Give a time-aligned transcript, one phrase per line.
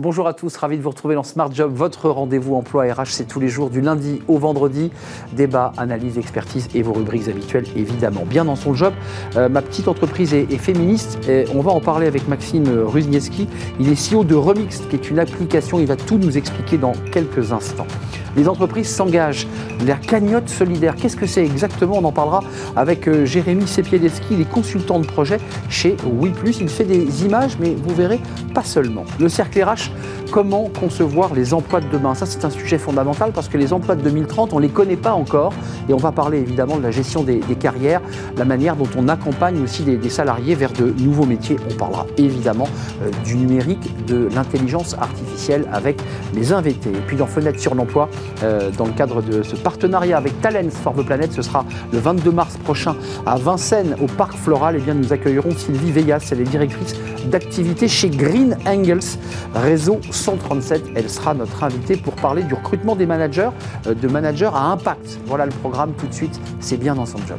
[0.00, 3.26] Bonjour à tous, ravi de vous retrouver dans Smart Job, votre rendez-vous emploi RH, c'est
[3.26, 4.92] tous les jours du lundi au vendredi.
[5.32, 8.22] Débat, analyse, expertise et vos rubriques habituelles évidemment.
[8.24, 8.94] Bien dans son job,
[9.34, 13.48] euh, ma petite entreprise est, féministe et on va en parler avec Maxime Ruznieski.
[13.80, 16.92] Il est CEO de Remix, qui est une application, il va tout nous expliquer dans
[17.10, 17.88] quelques instants.
[18.36, 19.48] Les entreprises s'engagent.
[19.84, 21.98] La cagnotte solidaire, qu'est-ce que c'est exactement?
[21.98, 22.44] On en parlera
[22.76, 26.54] avec euh, Jérémy Sepiedeski, il est consultant de projet chez WePlus.
[26.60, 28.20] Il fait des images, mais vous verrez,
[28.54, 29.04] pas seulement.
[29.18, 30.27] Le cercle RH 嗯。
[30.30, 34.02] Comment concevoir les emplois de demain Ça, c'est un sujet fondamental parce que les emplois de
[34.02, 35.52] 2030, on ne les connaît pas encore.
[35.88, 38.00] Et on va parler évidemment de la gestion des, carrières,
[38.36, 41.56] la manière dont on accompagne aussi des, salariés vers de nouveaux métiers.
[41.70, 42.68] On parlera évidemment
[43.02, 46.00] euh, du numérique, de l'intelligence artificielle avec
[46.34, 46.90] les invités.
[46.90, 48.08] Et puis dans Fenêtre sur l'emploi,
[48.42, 51.98] euh, dans le cadre de ce partenariat avec Talents for the Planet, ce sera le
[51.98, 54.76] 22 mars prochain à Vincennes, au Parc Floral.
[54.76, 56.94] Et eh bien, nous accueillerons Sylvie Vegas, elle est directrice
[57.28, 59.00] d'activité chez Green Angles,
[59.54, 60.90] réseau 137.
[60.94, 63.50] Elle sera notre invitée pour parler du recrutement des managers,
[63.86, 65.18] euh, de managers à impact.
[65.26, 67.38] Voilà le programme tout de suite, c'est bien dans son job.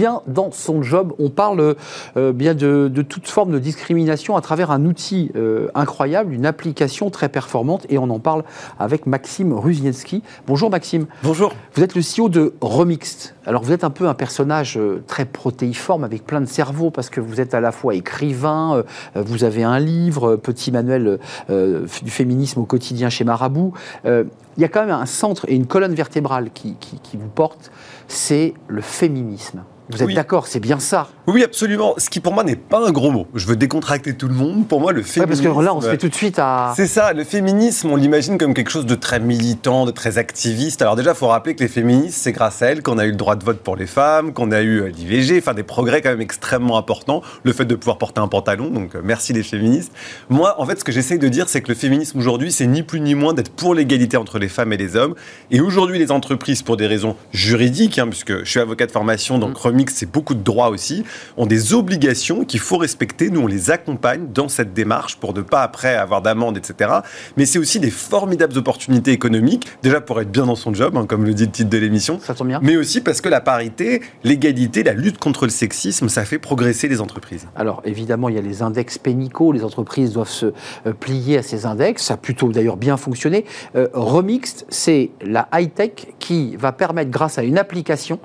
[0.00, 1.12] Bien dans son job.
[1.18, 1.76] On parle
[2.16, 7.10] euh, bien de, toute forme de discrimination à travers un outil euh, incroyable, une application
[7.10, 8.44] très performante, et on en parle
[8.78, 10.22] avec Maxime Ruzienski.
[10.46, 11.04] Bonjour Maxime.
[11.22, 11.52] Bonjour.
[11.74, 13.34] Vous êtes le CEO de Remixed.
[13.44, 17.10] Alors vous êtes un peu un personnage euh, très protéiforme avec plein de cerveaux parce
[17.10, 18.82] que vous êtes à la fois écrivain,
[19.14, 23.74] vous avez un livre, petit manuel du féminisme au quotidien chez Marabout.
[24.04, 24.24] il
[24.56, 26.76] y a quand même un centre et une colonne vertébrale qui
[27.14, 27.70] vous porte,
[28.08, 29.62] c'est le féminisme.
[29.92, 31.94] Vous êtes d'accord, c'est bien ça Oui, absolument.
[31.98, 33.26] Ce qui pour moi n'est pas un gros mot.
[33.34, 34.66] Je veux décontracter tout le monde.
[34.66, 35.26] Pour moi, le féminisme.
[35.26, 36.72] parce que là, on se fait tout de suite à.
[36.76, 37.12] C'est ça.
[37.12, 40.82] Le féminisme, on l'imagine comme quelque chose de très militant, de très activiste.
[40.82, 43.10] Alors déjà, il faut rappeler que les féministes, c'est grâce à elles qu'on a eu
[43.10, 46.00] le droit de vote pour les femmes, qu'on a eu euh, l'IVG, enfin des progrès
[46.00, 47.22] quand même extrêmement importants.
[47.42, 48.70] Le fait de pouvoir porter un pantalon.
[48.70, 49.92] Donc euh, merci les féministes.
[50.28, 52.82] Moi, en fait, ce que j'essaye de dire, c'est que le féminisme aujourd'hui, c'est ni
[52.82, 55.14] plus ni moins d'être pour l'égalité entre les femmes et les hommes.
[55.50, 59.38] Et aujourd'hui, les entreprises, pour des raisons juridiques, hein, puisque je suis avocat de formation,
[59.38, 61.04] donc mmh c'est beaucoup de droits aussi,
[61.36, 63.30] ont des obligations qu'il faut respecter.
[63.30, 66.90] Nous, on les accompagne dans cette démarche pour ne pas après avoir d'amende, etc.
[67.36, 71.06] Mais c'est aussi des formidables opportunités économiques, déjà pour être bien dans son job, hein,
[71.06, 72.20] comme le dit le titre de l'émission.
[72.22, 72.60] Ça tombe bien.
[72.62, 76.88] Mais aussi parce que la parité, l'égalité, la lutte contre le sexisme, ça fait progresser
[76.88, 77.46] les entreprises.
[77.56, 80.46] Alors évidemment, il y a les index pénicaux, les entreprises doivent se
[80.86, 83.44] euh, plier à ces index, ça a plutôt d'ailleurs bien fonctionné.
[83.76, 88.18] Euh, Remixed, c'est la high-tech qui va permettre, grâce à une application,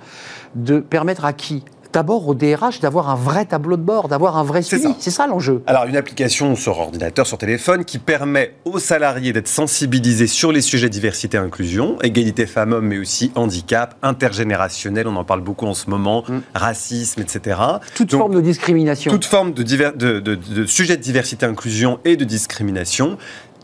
[0.56, 1.64] de permettre à qui
[1.96, 4.94] d'abord au DRH d'avoir un vrai tableau de bord, d'avoir un vrai suivi.
[5.00, 5.64] C'est ça, l'enjeu.
[5.66, 10.60] Alors une application sur ordinateur, sur téléphone, qui permet aux salariés d'être sensibilisés sur les
[10.60, 15.74] sujets diversité et inclusion, égalité femmes-hommes, mais aussi handicap, intergénérationnel, on en parle beaucoup en
[15.74, 16.40] ce moment, mm.
[16.54, 17.62] racisme, etc.
[17.96, 19.10] Toute forme de discrimination.
[19.10, 23.18] Toute forme de, de, de, de sujets de diversité, inclusion et de discrimination.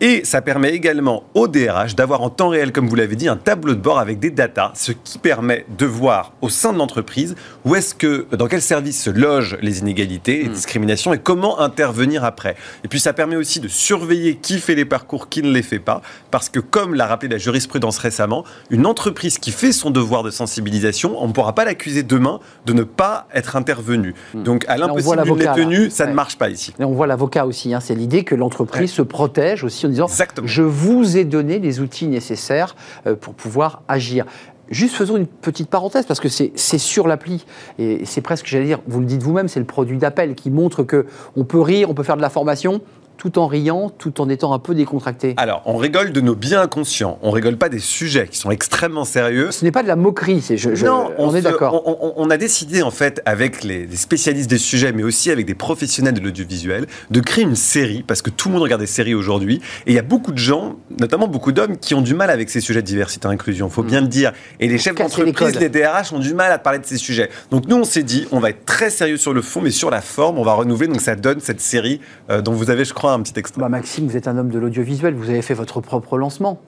[0.04, 3.38] Et ça permet également au DRH d'avoir en temps réel, comme vous l'avez dit, un
[3.38, 7.36] tableau de bord avec des datas, ce qui permet de voir au sein de l'entreprise
[7.66, 10.54] où est-ce que, dans quel service se logent les inégalités, les hmm.
[10.54, 12.56] discriminations et comment intervenir après.
[12.84, 15.78] Et puis ça permet aussi de surveiller qui fait les parcours, qui ne les fait
[15.78, 16.02] pas,
[16.32, 20.32] parce que comme l'a rappelé la jurisprudence récemment, une entreprise qui fait son devoir de
[20.32, 24.16] sensibilisation, on ne pourra pas l'accuser demain de ne pas être intervenue.
[24.34, 24.42] Hmm.
[24.42, 26.74] Donc à l'impossible tenue, ça ne marche pas ici.
[26.80, 27.80] Et on voit l'avocat aussi, hein.
[27.80, 30.08] c'est l'idée que l'entreprise se protège aussi disant
[30.46, 32.76] Je vous ai donné les outils nécessaires
[33.08, 34.26] euh, pour pouvoir agir.
[34.70, 37.46] Juste faisons une petite parenthèse, parce que c'est sur l'appli,
[37.78, 40.84] et c'est presque, j'allais dire, vous le dites vous-même, c'est le produit d'appel qui montre
[40.84, 42.82] que on peut rire, on peut faire de la formation,
[43.22, 46.62] tout en riant, tout en étant un peu décontracté Alors, on rigole de nos biens
[46.62, 47.20] inconscients.
[47.22, 49.52] On rigole pas des sujets qui sont extrêmement sérieux.
[49.52, 51.84] Ce n'est pas de la moquerie, c'est je, non, on, est d'accord.
[52.18, 56.16] On, a décidé en fait avec les, spécialistes des sujets, mais aussi avec des professionnels
[56.16, 59.62] de l'audiovisuel, de créer une série parce que tout le monde regarde des séries aujourd'hui
[59.86, 62.50] et il y a beaucoup de gens, notamment beaucoup d'hommes, qui ont du mal avec
[62.50, 63.70] ces sujets de diversité et inclusion.
[63.70, 64.34] Faut bien le dire.
[64.60, 67.30] Et les chefs d'entreprise, les, DRH ont du mal à parler de ces sujets.
[67.52, 69.92] Donc nous, on s'est dit, on va être très sérieux sur le fond, mais sur
[69.92, 70.88] la forme, on va renouveler.
[70.88, 72.02] Donc ça donne cette série
[72.32, 73.62] euh, dont vous avez, je crois, un petit extrait.
[73.62, 76.62] Bah, Maxime, vous êtes un homme de l'audiovisuel, vous avez fait votre propre lancement.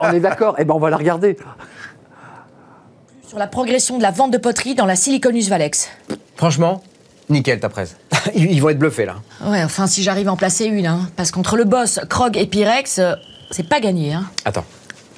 [0.00, 1.36] on est, d'accord Eh ben on va la regarder.
[3.26, 5.90] Sur la progression de la vente de poterie dans la Siliconus Valex.
[6.36, 6.82] Franchement,
[7.28, 7.96] nickel ta presse.
[8.34, 9.16] Ils vont être bluffés là.
[9.44, 12.46] Ouais, enfin si j'arrive à en placer une, hein, parce qu'entre le boss, Krog et
[12.46, 13.14] Pyrex, euh,
[13.50, 14.14] c'est pas gagné.
[14.14, 14.24] Hein.
[14.44, 14.64] Attends,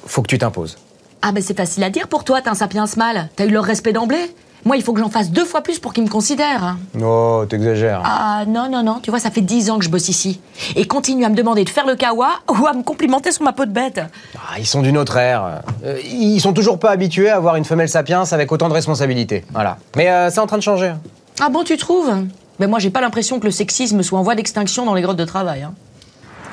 [0.05, 0.77] faut que tu t'imposes.
[1.21, 3.29] Ah mais c'est facile à dire pour toi, t'es un sapiens mal.
[3.35, 4.33] T'as eu leur respect d'emblée
[4.63, 6.63] Moi, il faut que j'en fasse deux fois plus pour qu'ils me considèrent.
[6.63, 6.77] hein.
[7.01, 8.01] Oh, t'exagères.
[8.05, 10.39] Ah non, non, non, tu vois, ça fait dix ans que je bosse ici.
[10.75, 13.53] Et continue à me demander de faire le kawa ou à me complimenter sur ma
[13.53, 14.01] peau de bête.
[14.35, 15.61] Ah, ils sont d'une autre ère.
[15.83, 19.43] Euh, ils sont toujours pas habitués à avoir une femelle sapiens avec autant de responsabilités.
[19.53, 19.77] Voilà.
[19.95, 20.93] Mais euh, c'est en train de changer.
[21.39, 22.11] Ah bon, tu trouves?
[22.59, 25.17] Mais moi, j'ai pas l'impression que le sexisme soit en voie d'extinction dans les grottes
[25.17, 25.63] de travail.
[25.63, 25.73] hein.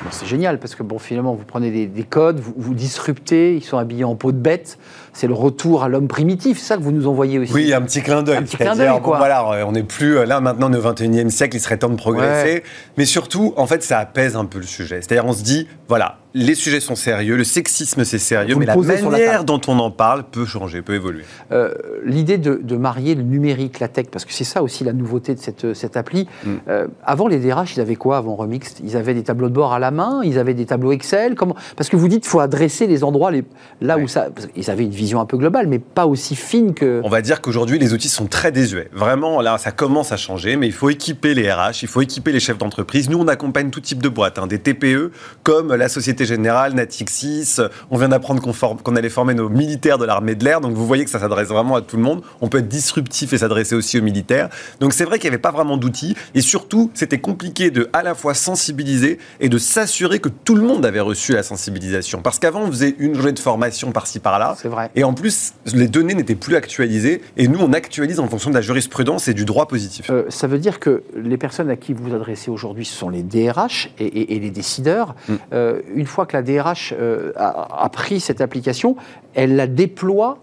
[0.03, 3.55] Bon, c'est génial parce que bon, finalement, vous prenez des, des codes, vous, vous disruptez,
[3.55, 4.77] ils sont habillés en peau de bête.
[5.11, 7.51] C'est le retour à l'homme primitif, c'est ça que vous nous envoyez aussi.
[7.53, 8.37] Oui, un petit clin d'œil.
[8.37, 9.17] Un petit clin d'œil, bon, quoi.
[9.17, 12.63] voilà, on n'est plus euh, là maintenant, au 21e siècle, il serait temps de progresser.
[12.97, 15.01] Mais surtout, en fait, ça apaise un peu le sujet.
[15.01, 18.65] C'est-à-dire, on se dit, voilà, les sujets sont sérieux, le sexisme c'est sérieux, Vous mais
[18.67, 21.23] la manière dont on en parle peut changer, peut évoluer.
[21.51, 21.73] Euh,
[22.05, 25.33] L'idée de, de marier le numérique, la tech, parce que c'est ça aussi la nouveauté
[25.33, 26.27] de cette, cette appli.
[26.43, 26.49] Mm.
[26.67, 28.75] Euh, avant, les DRH, ils avaient quoi avant Remix?
[28.83, 31.35] Ils avaient des tableaux de bord à la main, ils avaient des tableaux Excel?
[31.35, 31.55] Comment?
[31.75, 33.43] Parce que vous dites qu'il faut adresser les endroits les,
[33.81, 34.29] là où ça.
[34.53, 37.01] qu'ils avaient une vision un peu globale, mais pas aussi fine que.
[37.03, 38.89] On va dire qu'aujourd'hui, les outils sont très désuets.
[38.93, 42.31] Vraiment, là, ça commence à changer, mais il faut équiper les RH, il faut équiper
[42.31, 43.09] les chefs d'entreprise.
[43.09, 45.11] Nous, on accompagne tout type de boîtes, hein, des TPE,
[45.41, 47.57] comme la Société Générale, Natixis.
[47.91, 50.73] On vient d'apprendre qu'on forme- qu'on allait former nos militaires de l'armée de l'air, donc
[50.73, 52.21] vous voyez que ça s'adresse vraiment à tout le monde.
[52.41, 54.49] On peut être disruptif et s'adresser aussi aux militaires.
[54.79, 58.03] Donc c'est vrai qu'il n'y avait pas vraiment d'outils, et surtout, c'était compliqué de à
[58.03, 62.21] la fois sensibiliser et de s'assurer que tout le monde avait reçu la sensibilisation.
[62.21, 64.89] Parce qu'avant, on faisait une journée de formation par-ci par-là, C'est vrai.
[64.95, 67.21] et en plus, les données n'étaient plus actualisées.
[67.37, 70.09] Et nous, on actualise en fonction de la jurisprudence et du droit positif.
[70.09, 73.09] Euh, ça veut dire que les personnes à qui vous vous adressez aujourd'hui, ce sont
[73.09, 75.15] les DRH et, et- et les décideurs.
[75.27, 75.33] Mm.
[75.53, 78.95] Euh, une fois que la DRH euh, a pris cette application,
[79.33, 80.39] elle la déploie.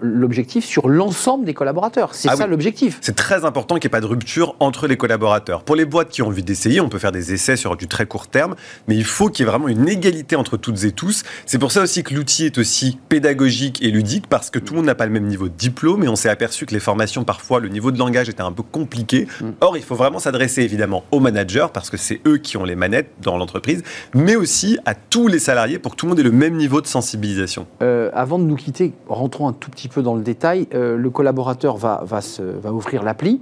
[0.00, 2.14] L'objectif sur l'ensemble des collaborateurs.
[2.14, 2.50] C'est Ah ça oui.
[2.50, 2.98] l'objectif.
[3.00, 5.62] C'est très important qu'il n'y ait pas de rupture entre les collaborateurs.
[5.64, 8.06] Pour les boîtes qui ont envie d'essayer, on peut faire des essais sur du très
[8.06, 8.54] court terme,
[8.88, 11.22] mais il faut qu'il y ait vraiment une égalité entre toutes et tous.
[11.46, 14.78] C'est pour ça aussi que l'outil est aussi pédagogique et ludique, parce que tout le
[14.78, 17.24] monde n'a pas le même niveau de diplôme, et on s'est aperçu que les formations,
[17.24, 19.26] parfois, le niveau de langage était un peu compliqué.
[19.60, 22.76] Or, il faut vraiment s'adresser évidemment aux managers, parce que c'est eux qui ont les
[22.76, 23.82] manettes dans l'entreprise,
[24.14, 26.80] mais aussi à tous les salariés pour que tout le monde ait le même niveau
[26.80, 27.66] de sensibilisation.
[27.82, 30.68] Euh, avant de nous quitter, rentrons un tout petit peu dans le détail.
[30.74, 33.40] Euh, le collaborateur va, va, se- va ouvrir l'appli.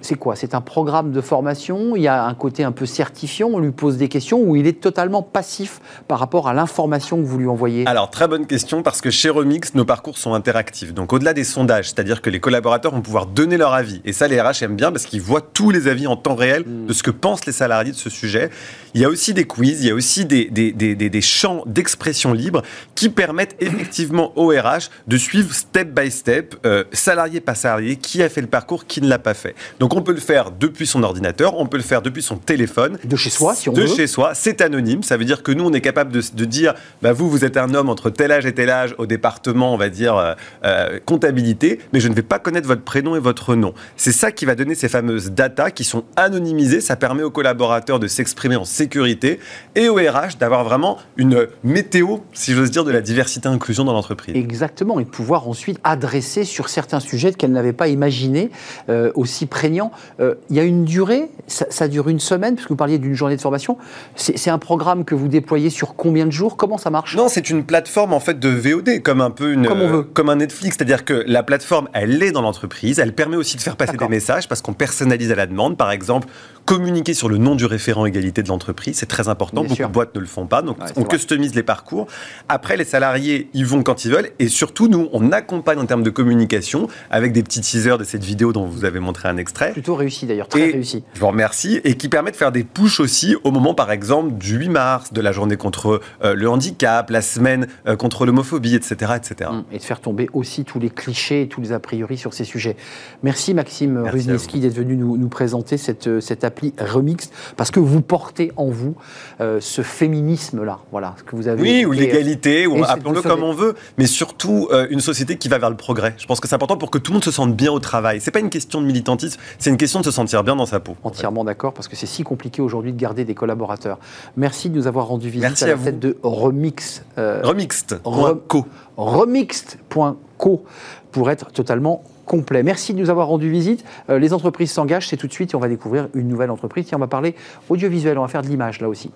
[0.00, 0.36] C'est quoi?
[0.36, 1.96] C'est un programme de formation?
[1.96, 3.48] Il y a un côté un peu certifiant?
[3.52, 7.26] On lui pose des questions ou il est totalement passif par rapport à l'information que
[7.26, 7.86] vous lui envoyez?
[7.86, 10.94] Alors, très bonne question, parce que chez Remix, nos parcours sont interactifs.
[10.94, 14.00] Donc, au-delà des sondages, c'est-à-dire que les collaborateurs vont pouvoir donner leur avis.
[14.04, 16.64] Et ça, les RH aiment bien parce qu'ils voient tous les avis en temps réel
[16.86, 18.50] de ce que pensent les salariés de ce sujet.
[18.94, 21.20] Il y a aussi des quiz, il y a aussi des, des, des, des- des
[21.20, 22.62] champs d'expression libre
[22.94, 28.22] qui permettent effectivement au RH de suivre step by step, euh, salarié par salarié, qui
[28.22, 29.54] a fait le parcours, qui ne l'a pas fait.
[29.80, 32.98] Donc, on peut le faire depuis son ordinateur, on peut le faire depuis son téléphone.
[33.04, 33.86] De chez soi, si on de veut.
[33.86, 35.02] chez soi, c'est anonyme.
[35.02, 37.56] Ça veut dire que nous, on est capable de, de dire, bah, vous, vous êtes
[37.56, 40.98] un homme entre tel âge et tel âge au département, on va dire, euh, euh,
[41.04, 43.74] comptabilité, mais je ne vais pas connaître votre prénom et votre nom.
[43.96, 46.80] C'est ça qui va donner ces fameuses datas qui sont anonymisées.
[46.80, 49.40] Ça permet aux collaborateurs de s'exprimer en sécurité
[49.74, 53.84] et au RH d'avoir vraiment une météo, si j'ose dire, de la diversité et inclusion
[53.84, 54.34] dans l'entreprise.
[54.36, 58.50] Exactement, et de pouvoir ensuite adresser sur certains sujets qu'elle n'avait pas imaginés,
[58.88, 59.77] euh, aussi prégnants.
[60.20, 63.14] Euh, Il y a une durée, ça, ça dure une semaine, puisque vous parliez d'une
[63.14, 63.76] journée de formation.
[64.16, 66.56] C'est un programme que vous déployez sur combien de jours?
[66.56, 67.16] Comment ça marche?
[67.16, 70.02] Non, c'est une plateforme en fait de VOD, comme un peu une, Comme on veut.
[70.02, 70.76] comme un Netflix.
[70.76, 72.98] C'est-à-dire que la plateforme, elle est dans l'entreprise.
[72.98, 75.76] Elle permet aussi de faire passer des messages parce qu'on personnalise à la demande.
[75.76, 76.28] Par exemple,
[76.64, 79.62] communiquer sur le nom du référent égalité de l'entreprise, c'est très important.
[79.62, 79.88] Bien Beaucoup sûr.
[79.88, 82.06] de boîtes ne le font pas, donc Ouais, on customise les parcours.
[82.48, 86.02] Après, les salariés, ils vont quand ils veulent, et surtout nous, on accompagne en termes
[86.02, 89.67] de communication avec des petits teasers de cette vidéo dont vous avez montré un extrait.
[89.72, 91.04] Plutôt réussi d'ailleurs, très Et réussi.
[91.14, 91.80] Je vous remercie.
[91.84, 95.12] Et qui permet de faire des pushs aussi au moment, par exemple, du 8 mars,
[95.12, 99.50] de la journée contre euh, le handicap, la semaine euh, contre l'homophobie, etc., etc.
[99.50, 102.34] Hum, Et de faire tomber aussi tous les clichés et tous les a priori sur
[102.34, 102.76] ces sujets.
[103.22, 107.80] Merci Maxime Ruznicki d'être venu nous, nous présenter cette, euh, cette appli Remix, parce que
[107.80, 108.96] vous portez en vous
[109.40, 113.52] euh, ce féminisme-là, voilà, ce que vous avez Oui, ou l'égalité, ou appelons-le comme on
[113.52, 116.14] veut, mais surtout une société qui va vers le progrès.
[116.18, 118.20] Je pense que c'est important pour que tout le monde se sente bien au travail.
[118.20, 120.80] C'est pas une question de militantisme, c'est une question de se sentir bien dans sa
[120.80, 120.94] peau.
[121.04, 123.98] Entièrement d'accord, parce que c'est si compliqué aujourd'hui de garder des collaborateurs.
[124.36, 125.84] Merci de nous avoir rendu visite Merci à à la vous.
[125.84, 127.02] tête de Remix.
[127.18, 128.00] euh, Remixed.
[128.04, 128.64] Re- Co.
[128.96, 130.64] remixed.co
[131.12, 132.62] pour être totalement complet.
[132.62, 133.84] Merci de nous avoir rendu visite.
[134.10, 136.86] Euh, les entreprises s'engagent, c'est tout de suite et on va découvrir une nouvelle entreprise.
[136.86, 137.34] Tiens, on va parler
[137.70, 139.10] audiovisuel, on va faire de l'image là aussi.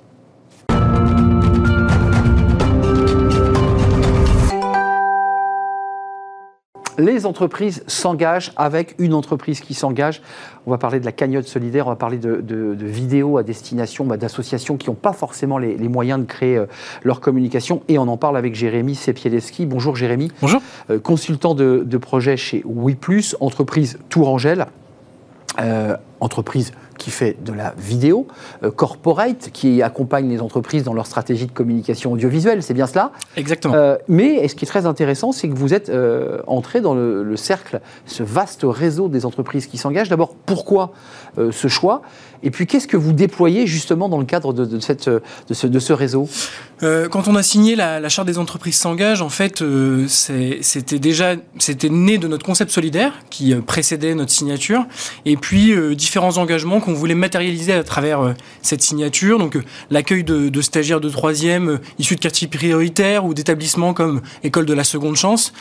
[6.98, 10.22] Les entreprises s'engagent avec une entreprise qui s'engage.
[10.66, 14.16] On va parler de la cagnotte solidaire, on va parler de, vidéos à destination bah,
[14.16, 16.66] d'associations qui n'ont pas forcément les, moyens de créer euh,
[17.02, 17.82] leur communication.
[17.88, 19.66] Et on en parle avec Jérémy Sepielewski.
[19.66, 20.30] Bonjour Jérémy.
[20.40, 20.62] Bonjour.
[20.90, 24.66] Euh, consultant de, projet chez WePlus, entreprise Tourangelle.
[25.60, 28.28] Euh, entreprise qui fait de la vidéo,
[28.62, 33.10] euh, Corporate, qui accompagne les entreprises dans leur stratégie de communication audiovisuelle, c'est bien cela?
[33.36, 33.74] Exactement.
[33.74, 37.36] Euh, mais ce qui est très intéressant, c'est que vous êtes euh, entré dans le,
[37.36, 40.10] cercle, ce vaste réseau des entreprises qui s'engagent.
[40.10, 40.92] D'abord, pourquoi
[41.50, 42.02] ce choix?
[42.42, 45.22] Et puis, qu'est-ce que vous déployez justement dans le cadre de, cette, de,
[45.54, 46.28] ce, de ce réseau?
[46.80, 49.64] Quand on a signé la, charte des entreprises s'engagent, en fait,
[50.08, 54.84] c'était déjà c'était né de notre concept solidaire qui précédait notre signature,
[55.24, 59.38] et puis différents engagements qu'on voulait matérialiser à travers euh, cette signature.
[59.38, 64.20] Donc euh, l'accueil de, stagiaires de troisième euh, issus de quartiers prioritaires ou d'établissements comme
[64.42, 65.52] École de la Seconde Chance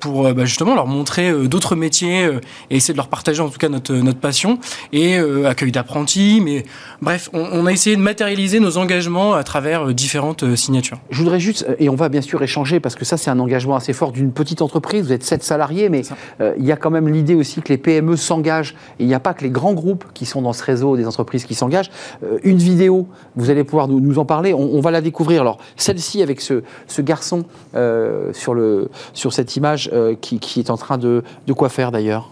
[0.00, 2.28] pour bah, justement leur montrer d'autres métiers
[2.70, 4.58] et essayer de leur partager en tout cas notre, notre passion.
[4.92, 6.40] Et accueil d'apprentis.
[6.42, 6.64] Mais
[7.02, 10.98] bref, on, a essayé de matérialiser nos engagements à travers différentes signatures.
[11.10, 13.76] Je voudrais juste, et on va bien sûr échanger parce que ça c'est un engagement
[13.76, 15.06] assez fort d'une petite entreprise.
[15.06, 16.02] Vous êtes sept salariés, mais
[16.40, 18.74] il y a quand même l'idée aussi que les PME s'engagent.
[18.98, 21.44] Il n'y a pas que les grands groupes qui sont dans ce réseau des entreprises
[21.44, 21.90] qui s'engagent.
[22.22, 25.42] Euh, une vidéo, vous allez pouvoir nous, en parler, on, va la découvrir.
[25.42, 26.62] Alors, celle-ci avec ce,
[27.00, 31.68] garçon euh, sur, le, sur cette image euh, qui, est en train de, de quoi
[31.68, 32.30] faire d'ailleurs?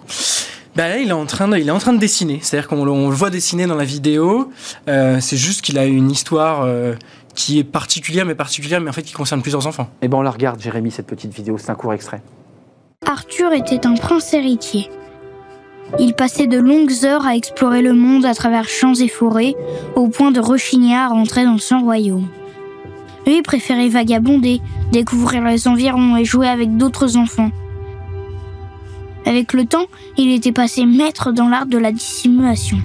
[0.74, 2.38] Ben il est en train de, il est en train de dessiner.
[2.42, 4.50] C'est-à-dire qu'on le voit dessiner dans la vidéo.
[4.86, 6.68] c'est juste qu'il a une histoire
[7.34, 9.88] qui est particulière, mais particulière, mais en fait qui concerne plusieurs enfants.
[10.02, 11.56] Eh ben on la regarde, Jérémy, cette petite vidéo.
[11.56, 12.20] C'est un court extrait.
[13.06, 14.90] Arthur était un prince héritier.
[15.98, 19.54] Il passait de longues heures à explorer le monde à travers champs et forêts,
[19.94, 22.28] au point de rechigner à rentrer dans son royaume.
[23.26, 24.60] Lui préférait vagabonder,
[24.92, 27.50] découvrir les environs et jouer avec d'autres enfants.
[29.24, 32.78] Avec le temps, il était passé maître dans l'art de la dissimulation.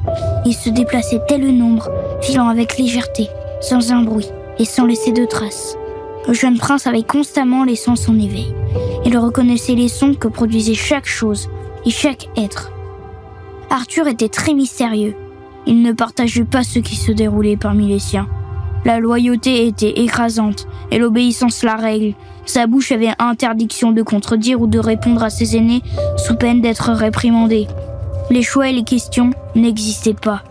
[0.45, 1.89] Il se déplaçait tel une ombre,
[2.21, 3.27] filant avec légèreté,
[3.61, 5.75] sans un bruit et sans laisser de traces.
[6.27, 8.53] Le jeune prince avait constamment les sens en éveil.
[9.05, 11.49] Il reconnaissait les sons que produisait chaque chose
[11.85, 12.71] et chaque être.
[13.71, 15.15] Arthur était très mystérieux.
[15.65, 18.27] Il ne partageait pas ce qui se déroulait parmi les siens.
[18.83, 22.13] La loyauté était écrasante et l'obéissance la règle.
[22.45, 25.81] Sa bouche avait interdiction de contredire ou de répondre à ses aînés
[26.17, 27.65] sous peine d'être réprimandé.
[28.29, 30.43] Les choix et les questions n'existaient pas.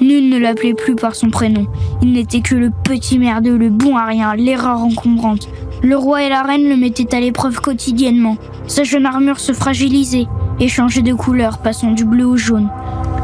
[0.00, 1.68] Nul ne l'appelait plus par son prénom.
[2.02, 5.48] Il n'était que le petit merdeux, le bon à rien, l'erreur encombrante.
[5.84, 8.38] Le roi et la reine le mettaient à l'épreuve quotidiennement.
[8.66, 10.26] Sa jeune armure se fragilisait
[10.60, 12.68] et changeait de couleur, passant du bleu au jaune.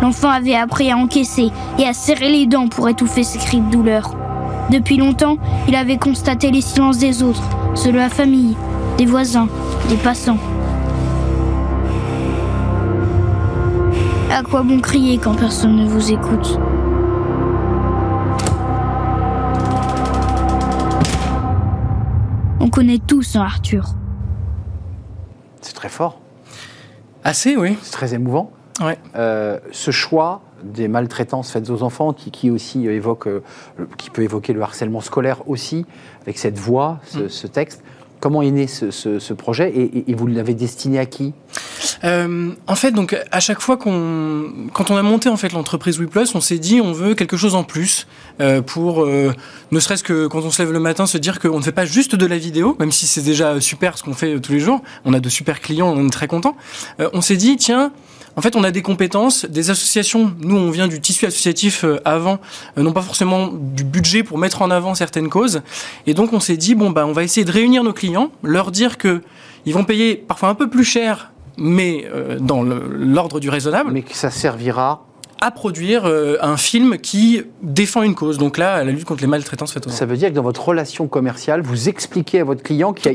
[0.00, 3.70] L'enfant avait appris à encaisser et à serrer les dents pour étouffer ses cris de
[3.70, 4.14] douleur.
[4.70, 7.42] Depuis longtemps, il avait constaté les silences des autres,
[7.75, 8.56] ceux de la famille,
[8.97, 9.49] des voisins,
[9.88, 10.38] des passants.
[14.30, 16.61] À quoi bon crier quand personne ne vous écoute?
[22.61, 23.94] On connaît tous Arthur.
[25.62, 26.20] C'est très fort.
[27.28, 27.76] Assez, oui.
[27.82, 28.50] C'est très émouvant.
[28.80, 28.97] Ouais.
[29.14, 33.42] Euh, ce choix des maltraitances faites aux enfants, qui, qui aussi évoque, euh,
[33.99, 35.85] qui peut évoquer le harcèlement scolaire aussi,
[36.23, 37.50] avec cette voix, ce, mm.
[37.50, 37.82] texte.
[38.20, 39.72] Comment est né ce, projet
[40.06, 41.32] et, vous l'avez destiné à qui?
[42.04, 45.98] Euh, En fait, donc à chaque fois qu'on, quand on a monté en fait l'entreprise
[45.98, 48.06] WePlus, on s'est dit on veut quelque chose en plus
[48.66, 51.72] pour ne serait-ce que quand on se lève le matin se dire qu'on ne fait
[51.72, 54.60] pas juste de la vidéo, même si c'est déjà super ce qu'on fait tous les
[54.60, 54.82] jours.
[55.04, 56.56] On a de super clients, on est très content.
[57.12, 57.92] on s'est dit tiens
[58.38, 60.33] en fait, on a des compétences, des associations.
[60.38, 62.38] Nous, on vient du tissu associatif euh, avant,
[62.78, 65.62] euh, non pas forcément du budget pour mettre en avant certaines causes.
[66.07, 68.71] Et donc, on s'est dit bon bah, on va essayer de réunir nos clients, leur
[68.71, 69.23] dire que
[69.66, 73.90] ils vont payer parfois un peu plus cher, mais euh, dans l'ordre du raisonnable.
[73.90, 75.08] Mais que ça servira
[75.40, 78.38] à produire euh, un film qui défend une cause.
[78.38, 80.66] Donc là, la lutte contre les maltraitances faites aux Ça veut dire que dans votre
[80.66, 83.09] relation commerciale, vous expliquez à votre client qui,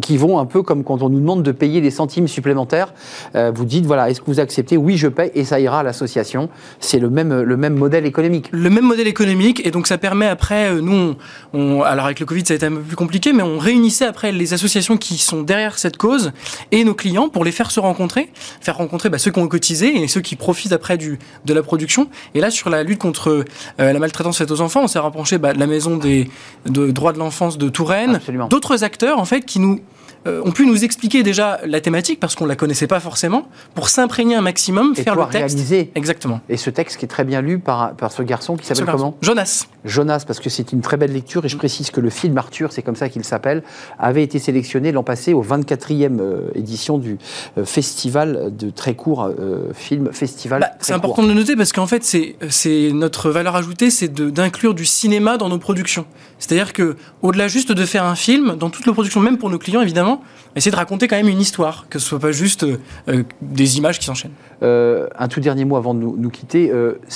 [0.00, 2.92] qui vont un peu comme quand on nous demande de payer des centimes supplémentaires.
[3.34, 4.76] Euh, vous dites voilà, est-ce que vous acceptez?
[4.76, 6.48] Oui, je paye et ça ira à l'association.
[6.80, 8.48] C'est le même le même modèle économique.
[8.52, 11.14] Le même modèle économique et donc ça permet après euh, nous
[11.52, 14.06] on, alors avec le Covid ça a été un peu plus compliqué, mais on réunissait
[14.06, 16.32] après les associations qui sont derrière cette cause
[16.72, 20.02] et nos clients pour les faire se rencontrer, faire rencontrer bah, ceux qui ont cotisé
[20.02, 22.08] et ceux qui profitent après du de la production.
[22.34, 25.38] Et là, sur la lutte contre euh, la maltraitance faite aux enfants, on s'est rapproché
[25.38, 26.30] bah, de la maison des
[26.66, 29.80] de droits de l'enfance de Touraine, d'autres acteurs en fait qui nous
[30.26, 33.88] euh, ont pu nous expliquer déjà la thématique parce qu'on la connaissait pas forcément, pour
[33.88, 35.36] s'imprégner un maximum, Et faire le texte.
[35.36, 35.90] réaliser.
[35.94, 36.40] Exactement.
[36.48, 39.16] Et ce texte qui est très bien lu par, par ce garçon qui s'appelle comment
[39.22, 39.66] Jonas.
[39.86, 42.70] Jonas, parce que c'est une très belle lecture et je précise que le film Arthur,
[42.72, 43.62] c'est comme ça qu'il s'appelle,
[43.98, 47.16] avait été sélectionné l'an passé au 24e euh, édition du
[47.56, 49.30] euh, festival de très court
[49.74, 50.60] film festival.
[50.60, 54.12] Bah, c'est important de le noter parce qu'en fait, c'est, c'est notre valeur ajoutée, c'est
[54.12, 56.04] d'inclure du cinéma dans nos productions.
[56.38, 59.58] C'est-à-dire que, au-delà juste de faire un film, dans toutes nos productions, même pour nos
[59.58, 60.09] clients évidemment,
[60.56, 63.78] essayer de raconter quand même une histoire, que ce soit pas juste euh, euh, des
[63.78, 64.32] images qui s'enchaînent.
[64.62, 66.72] Euh, un tout dernier mot avant de nous, nous quitter.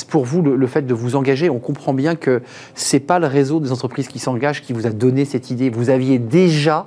[0.09, 2.43] Pour vous, le, fait de vous engager, on comprend bien que
[2.75, 5.71] c'est pas le réseau des entreprises qui s'engagent qui vous a donné cette idée.
[5.71, 6.87] Vous aviez déjà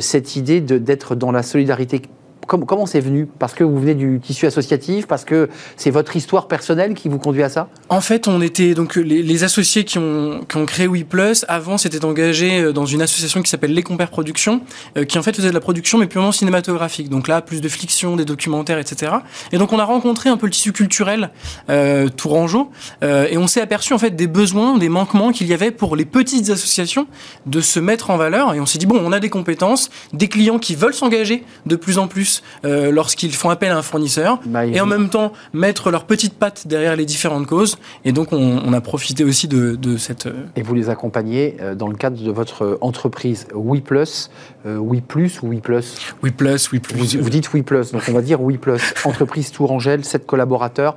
[0.00, 2.02] cette idée d'être dans la solidarité.
[2.46, 3.26] Com- comment c'est venu?
[3.38, 7.18] Parce que vous venez du tissu associatif Parce que c'est votre histoire personnelle qui vous
[7.18, 7.68] conduit à ça?
[7.88, 11.44] En fait, on était donc les, les associés qui ont, qui ont créé WePlus.
[11.48, 14.60] Avant, s'étaient engagés euh, dans une association qui s'appelle Les Compères Productions,
[14.96, 17.08] euh, qui en fait faisait de la production mais purement cinématographique.
[17.08, 19.12] Donc là, plus de fiction, des documentaires, etc.
[19.52, 21.30] Et donc on a rencontré un peu le tissu culturel
[21.70, 22.70] euh, tourangeau
[23.02, 25.96] euh, et on s'est aperçu en fait des besoins, des manquements qu'il y avait pour
[25.96, 27.06] les petites associations
[27.46, 28.54] de se mettre en valeur.
[28.54, 31.76] Et on s'est dit bon, on a des compétences, des clients qui veulent s'engager de
[31.76, 35.32] plus en plus euh, lorsqu'ils font appel à un fournisseur Bah, et en même temps
[35.52, 37.78] mettre leurs petites pattes derrière les différentes causes.
[38.04, 40.26] Et donc, on, on a profité aussi de, de cette.
[40.26, 45.50] euh, Et vous les accompagnez euh, dans le cadre de votre entreprise euh, WePlus ou
[45.50, 45.84] WePlus?
[46.22, 46.96] WePlus, WePlus.
[47.16, 48.80] Vous, vous dites WePlus, donc on va dire WePlus.
[49.04, 50.96] Entreprise Tourangelle, 7 collaborateurs.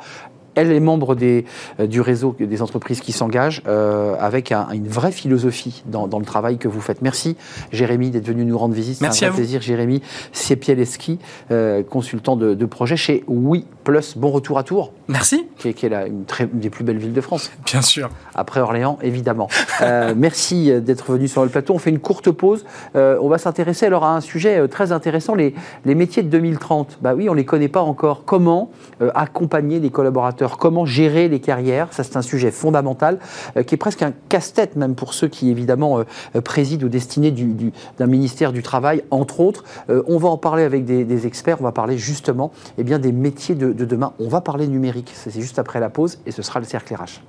[0.59, 1.45] Elle est membre des,
[1.79, 6.19] euh, du réseau des entreprises qui s'engagent euh, avec un- une vraie philosophie dans, dans
[6.19, 7.01] le travail que vous faites.
[7.01, 7.37] Merci
[7.71, 8.97] Jérémy d'être venu nous rendre visite.
[8.97, 9.37] C'est Merci un à vous.
[9.37, 9.61] plaisir.
[9.61, 10.01] Jérémy
[10.33, 11.19] Siepieleski,
[11.51, 14.15] euh, consultant de, de projet chez WePlus.
[14.17, 16.83] Bon retour à Tours, Merci, qui est, qui est la- une, très- une des plus
[16.83, 17.51] belles villes de France.
[17.65, 18.09] bien sûr.
[18.35, 19.47] Après Orléans, évidemment.
[19.81, 21.73] Euh, merci d'être venu sur le plateau.
[21.75, 22.65] On fait une courte pause.
[22.95, 25.53] On va s'intéresser alors à un sujet très intéressant, les,
[25.85, 26.97] les métiers de 2030.
[27.01, 28.23] Bah oui, on ne les connaît pas encore.
[28.25, 28.71] Comment
[29.15, 31.87] accompagner les collaborateurs Comment gérer les carrières?
[31.91, 33.19] Ça, c'est un sujet fondamental
[33.57, 36.03] euh, qui est presque un casse-tête même pour ceux qui, évidemment, euh,
[36.35, 39.63] euh, président aux destinées du- du- d'un ministère du Travail, entre autres.
[40.07, 41.57] On va en parler avec des, experts.
[41.59, 44.13] On va parler justement eh des métiers de, de demain.
[44.19, 45.11] On va parler numérique.
[45.13, 47.21] C'est juste après la pause et ce sera le cercle RH.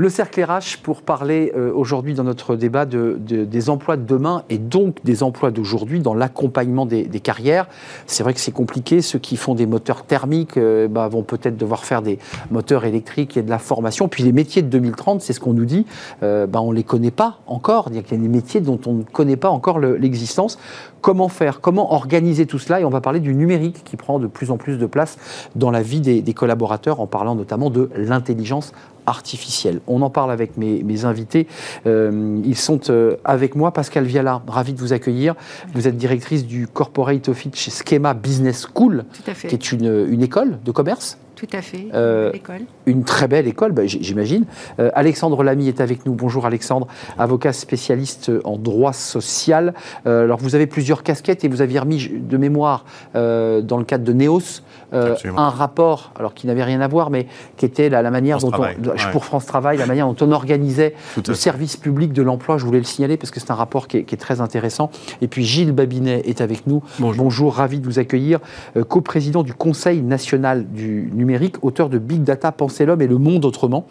[0.00, 4.02] Le cercle RH pour parler euh, aujourd'hui dans notre débat de- de- des emplois de
[4.06, 7.68] demain et donc des emplois d'aujourd'hui dans l'accompagnement des, carrières.
[8.06, 9.02] C'est vrai que c'est compliqué.
[9.02, 12.18] Ceux qui font des moteurs thermiques euh, bah, vont peut-être devoir faire des
[12.50, 14.08] moteurs électriques et de la formation.
[14.08, 15.84] Puis les métiers de 2030, c'est ce qu'on nous dit,
[16.22, 17.88] euh, bah, on ne les connaît pas encore.
[17.90, 20.58] Il y a des métiers dont on ne connaît pas encore le- l'existence.
[21.02, 22.80] Comment faire Comment organiser tout cela?
[22.80, 25.18] Et on va parler du numérique qui prend de plus en plus de place
[25.56, 28.72] dans la vie des, des collaborateurs en parlant notamment de l'intelligence
[29.10, 29.80] artificielle.
[29.86, 31.46] On en parle avec mes, mes invités.
[31.86, 33.72] Euh, ils sont euh, avec moi.
[33.72, 35.34] Pascal Viala, ravi de vous accueillir.
[35.74, 40.58] Vous êtes directrice du Corporate Office chez Schema Business School, qui est une, une école
[40.64, 41.18] de commerce.
[41.40, 41.86] Tout à fait.
[41.94, 42.60] Euh, L'école.
[42.90, 44.46] Une très belle école, bah, j'imagine.
[44.80, 46.14] Euh, Alexandre Lamy est avec nous.
[46.14, 49.74] Bonjour Alexandre, avocat spécialiste en droit social.
[50.06, 53.84] Euh, alors vous avez plusieurs casquettes et vous aviez remis de mémoire euh, dans le
[53.84, 57.26] cadre de Neos euh, un rapport, alors qui n'avait rien à voir, mais
[57.56, 58.96] qui était la, la manière France dont Travail, on, ouais.
[59.12, 60.94] pour France Travail, la manière dont on organisait
[61.26, 62.58] le service public de l'emploi.
[62.58, 64.90] Je voulais le signaler parce que c'est un rapport qui est, qui est très intéressant.
[65.22, 66.82] Et puis Gilles Babinet est avec nous.
[66.98, 67.54] Bonjour.
[67.54, 68.40] ravi de vous accueillir.
[68.76, 72.50] Euh, coprésident du Conseil national du numérique, auteur de Big Data,
[72.80, 73.84] Penser l'homme et le monde autrement.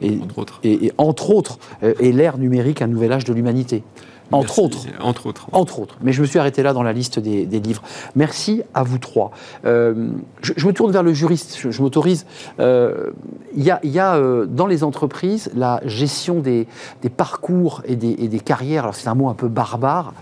[0.00, 0.60] Et, Entre autres.
[0.62, 3.82] et, et entre autres, euh, et l'ère numérique, un nouvel âge de l'humanité.
[4.30, 4.86] Entre autres.
[5.00, 5.48] Entre autres.
[5.52, 5.96] Entre autres.
[6.00, 7.82] Mais je me suis arrêté là dans la liste des, des livres.
[8.14, 9.30] Merci à vous trois.
[9.64, 10.10] Euh,
[10.42, 12.26] je, je me tourne vers le juriste, je, je m'autorise.
[12.60, 13.10] Euh,
[13.56, 16.68] Il y a, il y a, euh, dans les entreprises la gestion des,
[17.02, 18.82] des parcours et des, et des carrières.
[18.84, 20.12] Alors c'est un mot un peu barbare.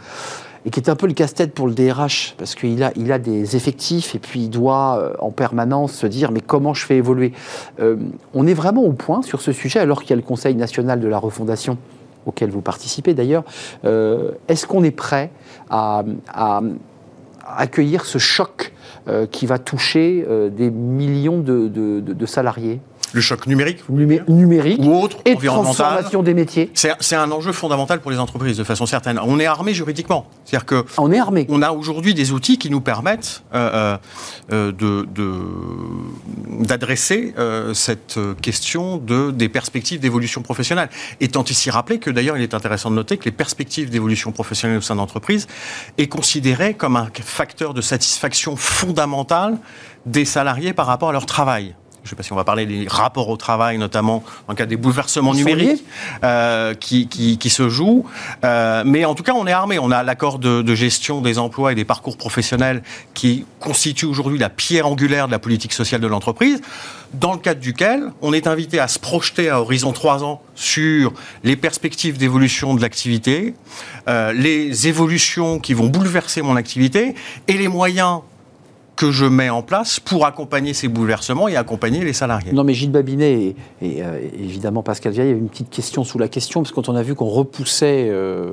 [0.67, 3.19] Et qui est un peu le casse-tête pour le DRH, parce qu'il a, il a
[3.19, 6.97] des effectifs et puis il doit euh, en permanence se dire mais comment je fais
[6.97, 7.33] évoluer?
[7.81, 7.97] Euh,
[8.33, 11.01] On est vraiment au point sur ce sujet alors qu'il y a le Conseil national
[11.01, 11.77] de la refondation
[12.25, 13.45] auquel vous participez d'ailleurs.
[13.85, 15.31] Euh, Est-ce qu'on est prêt
[15.69, 16.03] à,
[17.47, 18.73] accueillir ce choc
[19.31, 22.81] qui va toucher des millions de salariés?
[23.15, 26.71] Le choc numérique Numé- numérique ou autre, et transformation des métiers.
[26.75, 29.19] C'est un enjeu fondamental pour les entreprises, de façon certaine.
[29.25, 30.27] On est armé juridiquement.
[30.45, 31.47] C'est-à-dire que On est armé.
[31.49, 33.97] on a aujourd'hui des outils qui nous permettent euh,
[34.53, 40.89] euh, de- de- d'adresser euh, cette question de, des perspectives d'évolution professionnelle.
[41.21, 44.79] Étant ici rappelé que d'ailleurs, il est intéressant de noter que les perspectives d'évolution professionnelle
[44.79, 45.47] au sein d'entreprise
[45.99, 49.59] est considéré comme un facteur de satisfaction fondamentale
[50.07, 51.75] des salariés par rapport à leur travail.
[52.05, 54.57] Je ne sais pas si on va parler des rapports au travail, notamment dans le
[54.57, 55.83] cadre des bouleversements numériques
[56.23, 58.05] euh, qui, qui, qui se jouent.
[58.45, 59.79] Euh, mais en tout cas, on est armé.
[59.79, 62.83] On a l'accord de, de gestion des emplois et des parcours professionnels
[63.15, 66.61] qui constitue aujourd'hui la pierre angulaire de la politique sociale de l'entreprise,
[67.15, 71.15] dans le cadre duquel on est invité à se projeter à horizon 3 ans sur
[71.43, 73.55] les perspectives d'évolution de l'activité,
[74.09, 77.15] euh, les évolutions qui vont bouleverser mon activité
[77.49, 78.21] et les moyens
[78.97, 82.53] que je mets en place pour accompagner ces bouleversements et accompagner les salariés.
[82.53, 85.71] Non, mais Gilles Babinet et, et, euh, évidemment Pascal Vial, il y avait une petite
[85.71, 88.53] question sous la question, parce que quand on a vu qu'on repoussait euh,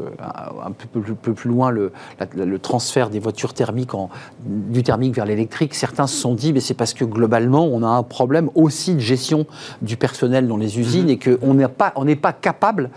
[0.66, 4.10] un peu, plus- peu plus loin le, la- le transfert des voitures thermiques en-
[4.46, 7.88] du thermique vers l'électrique, certains se sont dit, mais c'est parce que globalement, on a
[7.88, 9.46] un problème aussi de gestion
[9.84, 12.90] du personnel dans les usines et qu'on n'est pas, on n'est pas capable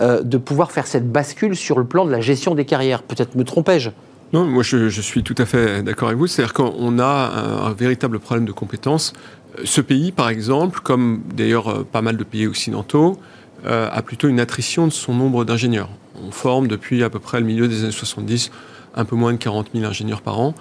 [0.00, 3.02] euh, de pouvoir faire cette bascule sur le plan de la gestion des carrières.
[3.02, 3.90] Peut-être me trompais-je
[4.32, 6.26] Non, moi je, je suis tout à fait d'accord avec vous.
[6.26, 9.12] C'est-à-dire qu'on a un, véritable problème de compétences.
[9.58, 13.18] Euh, Ce pays, par exemple, comme d'ailleurs euh, pas mal de pays occidentaux,
[13.66, 15.90] euh, a plutôt une attrition de son nombre d'ingénieurs.
[16.26, 18.50] On forme depuis à peu près le milieu des années 70
[18.94, 20.54] un peu moins de 40 000 ingénieurs par an,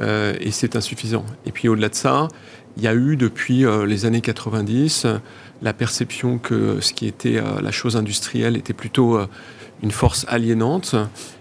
[0.00, 1.24] et c'est insuffisant.
[1.46, 2.26] Et puis au-delà de ça,
[2.76, 5.18] il y a eu depuis les années 90 euh,
[5.62, 9.18] la perception que ce qui était la chose industrielle était plutôt
[9.82, 10.94] une force aliénante.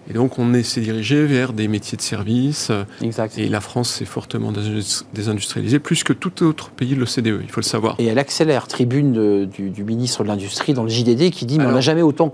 [0.10, 2.71] Et donc, on est- s'est dirigé vers des métiers de service.
[3.02, 3.38] Exact.
[3.39, 7.50] Et la France s'est fortement désindustri- désindustrialisée, plus que tout autre pays de l'OCDE, il
[7.50, 7.95] faut le savoir.
[7.98, 11.58] Et elle accélère, tribune de- du, du ministre de l'Industrie dans le JDD qui dit
[11.58, 12.30] mais on n'a jamais autant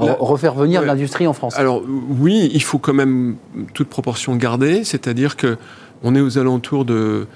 [0.00, 0.86] la- refaire venir ouais.
[0.86, 1.54] l'industrie en France.
[1.56, 3.36] Alors, oui, il faut quand même
[3.74, 5.58] toute proportion garder, c'est-à-dire que
[6.02, 7.26] on est aux alentours de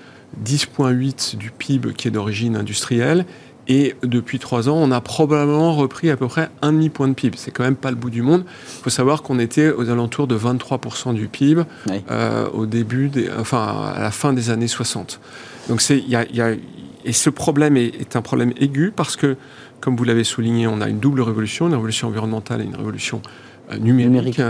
[0.45, 3.25] 10,8 du PIB qui est d'origine industrielle.
[3.69, 7.37] Et depuis trois ans, on a probablement repris à peu près un demi-point de PIB.
[7.37, 8.45] C'est quand même pas le bout du monde.
[8.79, 12.03] Il faut savoir qu'on était aux alentours de 23% du PIB Oui.
[12.11, 15.21] euh, au début, des, enfin à la fin des années 60.
[15.69, 16.55] Donc c'est, y a, y a-
[17.05, 19.37] et ce problème est, est un problème aigu parce que,
[19.81, 23.21] comme vous l'avez souligné, on a une double révolution, une révolution environnementale et une révolution
[23.81, 24.41] numérique, Numérique.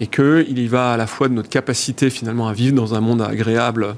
[0.00, 2.94] et que il y va à la fois de notre capacité finalement à vivre dans
[2.94, 3.94] un monde agréable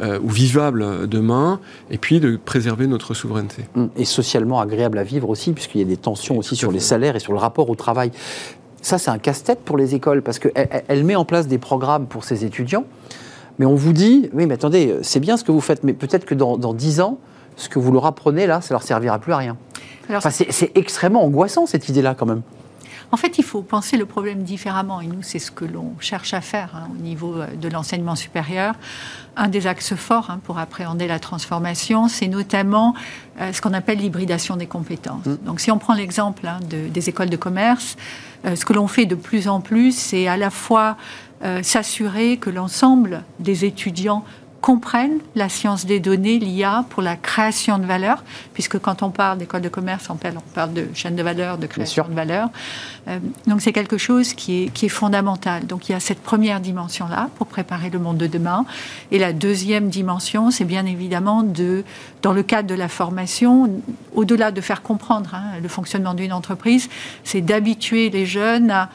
[0.00, 3.64] euh, ou vivable demain, et puis de préserver notre souveraineté.
[3.76, 6.80] Hum, Et socialement agréable à vivre aussi, puisqu'il y a des tensions aussi sur les
[6.80, 8.10] salaires et sur le rapport au travail.
[8.80, 11.58] Ça, c'est un casse-tête pour les écoles, parce qu'elle elle- elle met en place des
[11.58, 12.84] programmes pour ses étudiants,
[13.58, 16.24] mais on vous dit, oui, mais attendez, c'est bien ce que vous faites, mais peut-être
[16.24, 17.18] que dans, dans 10 ans,
[17.56, 19.56] ce que vous leur apprenez là, ça leur servira plus à rien.
[20.08, 22.42] Alors, Enfin, c'est c'est extrêmement angoissant, cette idée-là, quand même.
[23.12, 25.00] En fait, il faut penser le problème différemment.
[25.02, 28.16] Et nous, c'est ce que l'on cherche à faire hein, au niveau euh, de l'enseignement
[28.16, 28.74] supérieur.
[29.36, 32.94] Un des axes forts hein, pour appréhender la transformation, c'est notamment
[33.40, 35.24] euh, ce qu'on appelle l'hybridation des compétences.
[35.44, 37.96] Donc, si on prend l'exemple hein, de- des écoles de commerce,
[38.46, 40.96] euh, ce que l'on fait de plus en plus, c'est à la fois
[41.44, 44.24] euh, s'assurer que l'ensemble des étudiants
[44.62, 48.22] comprennent la science des données, l'IA, pour la création de valeur,
[48.54, 51.58] puisque quand on parle d'école de commerce, on parle, on parle de chaîne de valeur,
[51.58, 52.48] de création de valeur.
[53.08, 55.66] Euh, donc c'est quelque chose qui est, qui est fondamental.
[55.66, 58.64] Donc il y a cette première dimension-là pour préparer le monde de demain.
[59.10, 61.82] Et la deuxième dimension, c'est bien évidemment de,
[62.22, 63.82] dans le cadre de la formation,
[64.14, 66.88] au-delà de faire comprendre hein, le fonctionnement d'une entreprise,
[67.24, 68.90] c'est d'habituer les jeunes à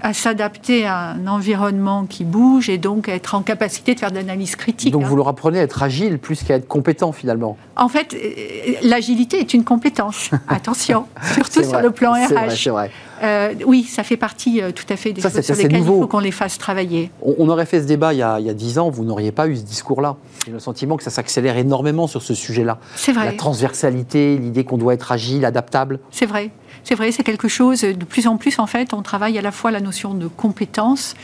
[0.00, 4.10] à s'adapter à un environnement qui bouge et donc à être en capacité de faire
[4.10, 4.92] de l'analyse critique.
[4.92, 5.06] Donc hein.
[5.08, 7.56] vous leur apprenez à être agile plus qu'à être compétent, finalement.
[7.76, 10.30] En fait, euh, l'agilité est une compétence.
[10.48, 12.50] Attention, surtout sur vrai, le plan vrai, RH.
[12.50, 12.90] c'est vrai.
[13.22, 15.80] Euh, oui, ça fait partie euh, tout à fait des Ça, choses sur assez lesquelles
[15.80, 15.96] nouveau.
[15.96, 17.10] il faut qu'on les fasse travailler.
[17.22, 19.56] On, on aurait fait ce débat il y a, 10 ans, vous n'auriez pas eu
[19.56, 20.16] ce discours-là.
[20.44, 22.78] J'ai le sentiment que ça s'accélère énormément sur ce sujet-là.
[22.96, 23.24] C'est vrai.
[23.24, 26.00] La transversalité, l'idée qu'on doit être agile, adaptable.
[26.10, 26.50] C'est vrai.
[26.84, 29.52] C'est vrai, c'est quelque chose, de plus en plus, en fait, on travaille à la
[29.52, 31.14] fois la notion de compétence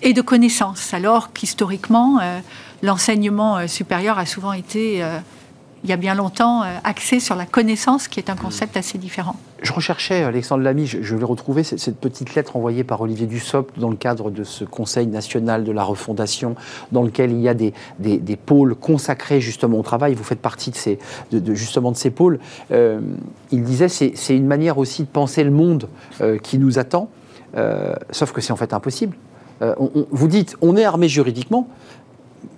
[0.00, 2.40] et de connaissance, alors qu'historiquement, euh,
[2.82, 5.18] l'enseignement euh, supérieur a souvent été, euh,
[5.84, 8.96] il y a bien longtemps, euh, axé sur la connaissance, qui est un concept assez
[8.96, 9.36] différent.
[9.62, 13.78] Je recherchais, Alexandre Lamy, je, je vais retrouver cette, petite lettre envoyée par Olivier Dussopt
[13.78, 16.54] dans le cadre de ce Conseil national de la refondation,
[16.90, 20.14] dans lequel il y a des, des- pôles consacrés justement au travail.
[20.14, 20.98] Vous faites partie de ces,
[21.52, 22.40] justement de ces pôles.
[22.72, 23.00] Euh,
[23.52, 25.88] il disait c'est une manière aussi de penser le monde
[26.20, 27.08] euh, qui nous attend,
[27.56, 29.16] euh, sauf que c'est en fait impossible.
[29.62, 29.74] Euh,
[30.10, 31.68] vous dites on est armé juridiquement,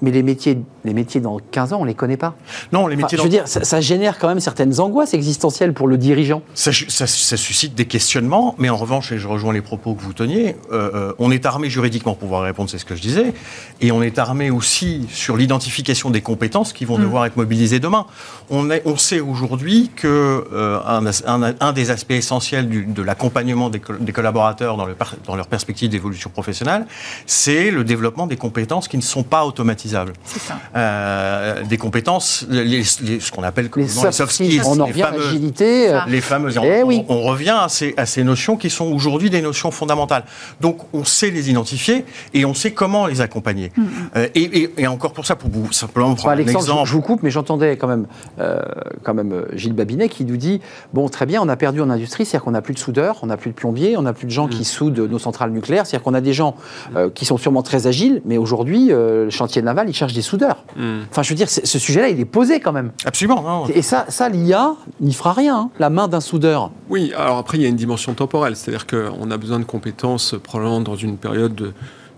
[0.02, 2.34] mais les métiers, les métiers dans 15 ans, on ne les connaît pas.
[2.72, 5.72] Non, les Enfin, métiers je veux dire, ça, ça génère quand même certaines angoisses existentielles
[5.72, 6.42] pour le dirigeant.
[6.54, 10.02] Ça, ça- ça suscite des questionnements, mais en revanche, et je rejoins les propos que
[10.02, 13.02] vous teniez, euh, euh, on est armé juridiquement pour pouvoir répondre, c'est ce que je
[13.02, 13.32] disais,
[13.80, 18.06] et on est armé aussi sur l'identification des compétences qui vont devoir être mobilisées demain.
[18.50, 22.86] On, est- on sait aujourd'hui que euh, un, as- un- un des aspects essentiels du-
[22.86, 24.94] de l'accompagnement des, col- des collaborateurs dans, le
[25.26, 26.86] dans leur perspective d'évolution professionnelle,
[27.26, 29.44] c'est le développement des compétences qui ne sont pas
[29.76, 30.12] automatisables.
[30.24, 30.54] C'est ça.
[30.74, 32.84] Euh, des compétences, les- les-
[33.20, 35.90] ce qu'on appelle Les communément soft skills, on en les revient à fameux- l'agilité.
[35.92, 36.58] euh, les fameuses.
[36.62, 37.04] Eh on, oui.
[37.08, 40.24] on revient à ces, à ces notions qui sont aujourd'hui des notions fondamentales.
[40.60, 43.72] Donc, on sait les identifier et on sait comment les accompagner.
[44.16, 46.70] Euh, et, et- et encore pour ça, pour vous simplement Enfin, prendre un Alexandre, je-
[46.70, 46.88] exemple.
[46.88, 48.06] je vous coupe, mais j'entendais quand même,
[48.40, 48.60] euh,
[49.02, 50.60] quand même Gilles Babinet qui nous dit
[50.92, 53.26] bon, très bien, on a perdu en industrie, c'est-à-dire qu'on n'a plus de soudeurs, on
[53.26, 56.04] n'a plus de plombiers, on n'a plus de gens qui soudent nos centrales nucléaires, c'est-à-dire
[56.04, 56.54] qu'on a des gens
[56.96, 60.22] euh, qui sont sûrement très agiles, mais aujourd'hui, euh, le chantier naval, il cherche des
[60.22, 60.64] soudeurs.
[61.10, 62.92] Enfin, je veux dire, ce sujet-là, il est posé quand même.
[63.04, 63.42] Absolument.
[63.42, 63.66] non.
[63.68, 65.56] Et ça, ça l'IA n'y fera rien.
[65.58, 65.70] hein.
[65.78, 66.70] La main d'un soudeur.
[66.88, 70.34] Oui, alors après, il y a une dimension temporelle, c'est-à-dire qu'on a besoin de compétences
[70.42, 71.72] probablement dans une période de-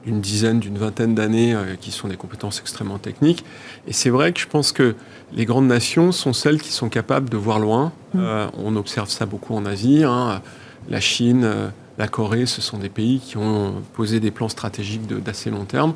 [0.07, 3.45] d'une dizaine, d'une vingtaine d'années, euh, qui sont des compétences extrêmement techniques.
[3.87, 4.95] Et c'est vrai que je pense que
[5.35, 7.93] les grandes nations sont celles qui sont capables de voir loin.
[8.17, 10.05] Euh, on observe ça beaucoup en Asie.
[10.05, 10.41] hein.
[10.89, 15.07] La Chine, euh, la Corée, ce sont des pays qui ont posé des plans stratégiques
[15.23, 15.93] d'assez long terme.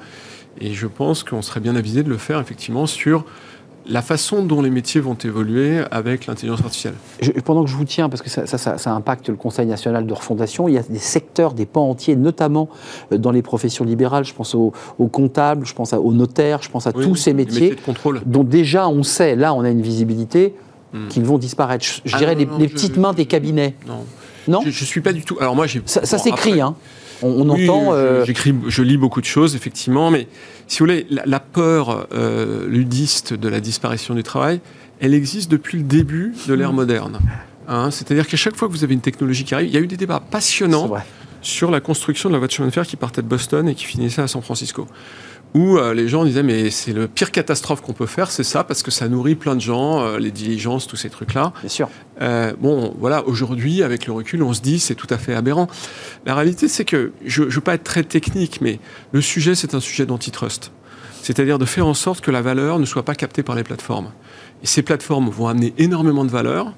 [0.60, 3.24] Et je pense qu'on serait bien avisé de le faire effectivement sur
[3.88, 6.94] la façon dont les métiers vont évoluer avec l'intelligence artificielle.
[7.20, 9.66] Je- pendant que je vous tiens, parce que ça, ça- ça- ça impacte le Conseil
[9.66, 12.68] national de refondation, il y a des secteurs, des pans entiers, notamment
[13.10, 14.24] euh, dans les professions libérales.
[14.24, 17.30] Je pense aux, aux comptables, je pense aux notaires, je pense à Oui, tous ces
[17.30, 18.20] les métiers de contrôle.
[18.24, 20.54] dont déjà on sait, là on a une visibilité,
[20.92, 21.08] Hmm.
[21.08, 21.84] qu'ils vont disparaître.
[21.84, 23.74] Je, je Ah dirais non, les, non, les je- petites mains des cabinets.
[23.88, 24.04] Non,
[24.46, 25.38] Non je, je suis pas du tout.
[25.40, 25.80] Alors moi, j'ai.
[25.86, 26.74] Ça, bon, s'écrit, hein.
[27.22, 27.92] On, on Oui, entend.
[27.92, 30.26] je- euh, J'écris, je lis beaucoup de choses, effectivement, mais
[30.68, 34.60] si vous voulez, la, la peur euh, ludiste de la disparition du travail,
[35.00, 37.18] elle existe depuis le début de l'ère moderne.
[37.68, 39.80] Hein, C'est-à-dire qu'à chaque fois que vous avez une technologie qui arrive, il y a
[39.80, 40.90] eu des débats passionnants
[41.40, 43.74] sur la construction de la voie de chemin de fer qui partait de Boston et
[43.74, 44.86] qui finissait à San Francisco.
[45.54, 48.64] Où euh, les gens disaient, mais c'est le pire catastrophe qu'on peut faire, c'est ça,
[48.64, 51.52] parce que ça nourrit plein de gens, euh, les diligences, tous ces trucs-là.
[51.60, 51.90] Bien sûr.
[52.22, 55.68] Euh, bon, voilà, aujourd'hui, avec le recul, on se dit c'est tout à fait aberrant.
[56.24, 58.78] La réalité, c'est que je ne veux pas être très technique, mais
[59.12, 60.72] le sujet, c'est un sujet d'antitrust.
[61.22, 64.10] C'est-à-dire de faire en sorte que la valeur ne soit pas captée par les plateformes.
[64.62, 66.72] Et ces plateformes vont amener énormément de valeur.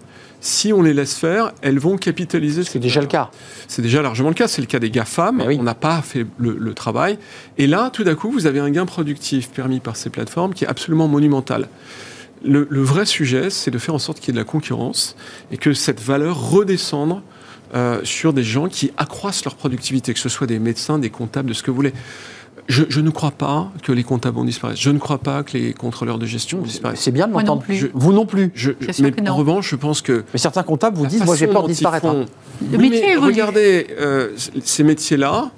[0.44, 2.64] Si on les laisse faire, elles vont capitaliser.
[2.64, 3.30] C'est déjà le cas.
[3.66, 4.46] C'est déjà largement le cas.
[4.46, 5.38] C'est le cas des GAFAM.
[5.38, 5.56] Mais oui.
[5.58, 7.18] On n'a pas fait le, le travail.
[7.56, 10.64] Et là, tout d'un coup, vous avez un gain productif permis par ces plateformes qui
[10.64, 11.70] est absolument monumental.
[12.44, 15.16] Le, le vrai sujet, c'est de faire en sorte qu'il y ait de la concurrence
[15.50, 17.22] et que cette valeur redescende
[17.74, 21.48] euh, sur des gens qui accroissent leur productivité, que ce soit des médecins, des comptables,
[21.48, 21.94] de ce que vous voulez.
[22.66, 24.80] Je, je ne crois pas que les comptables vont disparaître.
[24.80, 27.00] Je ne crois pas que les contrôleurs de gestion vont disparaître.
[27.00, 27.32] C'est bien de.
[27.76, 28.50] Je- Vous non plus.
[28.54, 28.70] Je-
[29.02, 29.32] mais non.
[29.32, 32.06] en revanche, je pense que Mais certains comptables vous disent moi j'ai peur de disparaître.
[32.06, 32.24] hein.
[32.60, 34.30] font- Le Oui, métier mais regardez, euh,
[34.64, 35.50] ces métiers-là,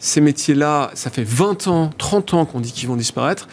[0.00, 3.46] ces métiers-là, ça fait 20 ans, 30 ans qu'on dit qu'ils vont disparaître.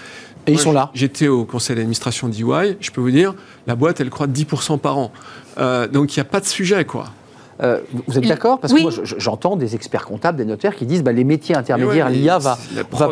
[0.47, 0.91] Et ils sont là.
[0.93, 3.33] J'étais au conseil d'administration d'EY, je peux vous dire,
[3.65, 5.11] la boîte, elle croît de 10% par an.
[5.57, 7.05] Euh, donc il n'y a pas de sujet, quoi.
[7.63, 8.59] Euh, vous êtes d'accord?
[8.59, 8.79] Parce oui.
[8.79, 12.07] que moi je- j'entends des experts comptables, des notaires qui disent bah, les métiers intermédiaires,
[12.07, 12.57] ouais, l'IA va,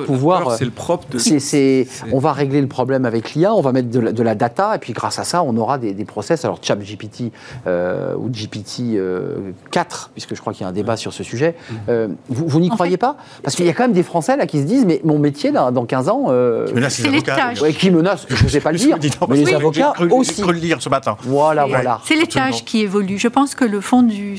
[0.06, 0.50] pouvoir.
[0.50, 1.18] euh, C'est le propre de.
[1.18, 4.24] C'est- C'est- on va régler le problème avec l'IA, on va mettre de la, de
[4.24, 6.44] la data, et puis grâce à ça, on aura des, des process.
[6.46, 7.32] Alors, ChatGPT
[7.68, 11.24] euh, ou GPT euh, 4, puisque je crois qu'il y a un débat sur ce
[11.24, 11.74] sujet, Mm.
[11.90, 13.18] euh, vous, vous n'y croyez fait, pas?
[13.44, 15.52] Parce qu'il y a quand même des Français là qui se disent mais mon métier
[15.52, 16.26] là, dans 15 ans.
[16.30, 17.36] euh, c'est C'est les avocats.
[17.36, 17.62] tâches.
[17.62, 18.98] ouais, qui menace Je ne sais pas le dire,
[19.30, 20.42] mais les avocats aussi.
[20.42, 21.16] Cru le lire ce matin.
[21.22, 22.00] Voilà, voilà.
[22.04, 23.18] C'est les tâches qui évoluent.
[23.18, 24.33] Je pense que le fond du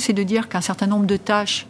[0.00, 1.66] c'est de dire qu'un certain nombre de tâches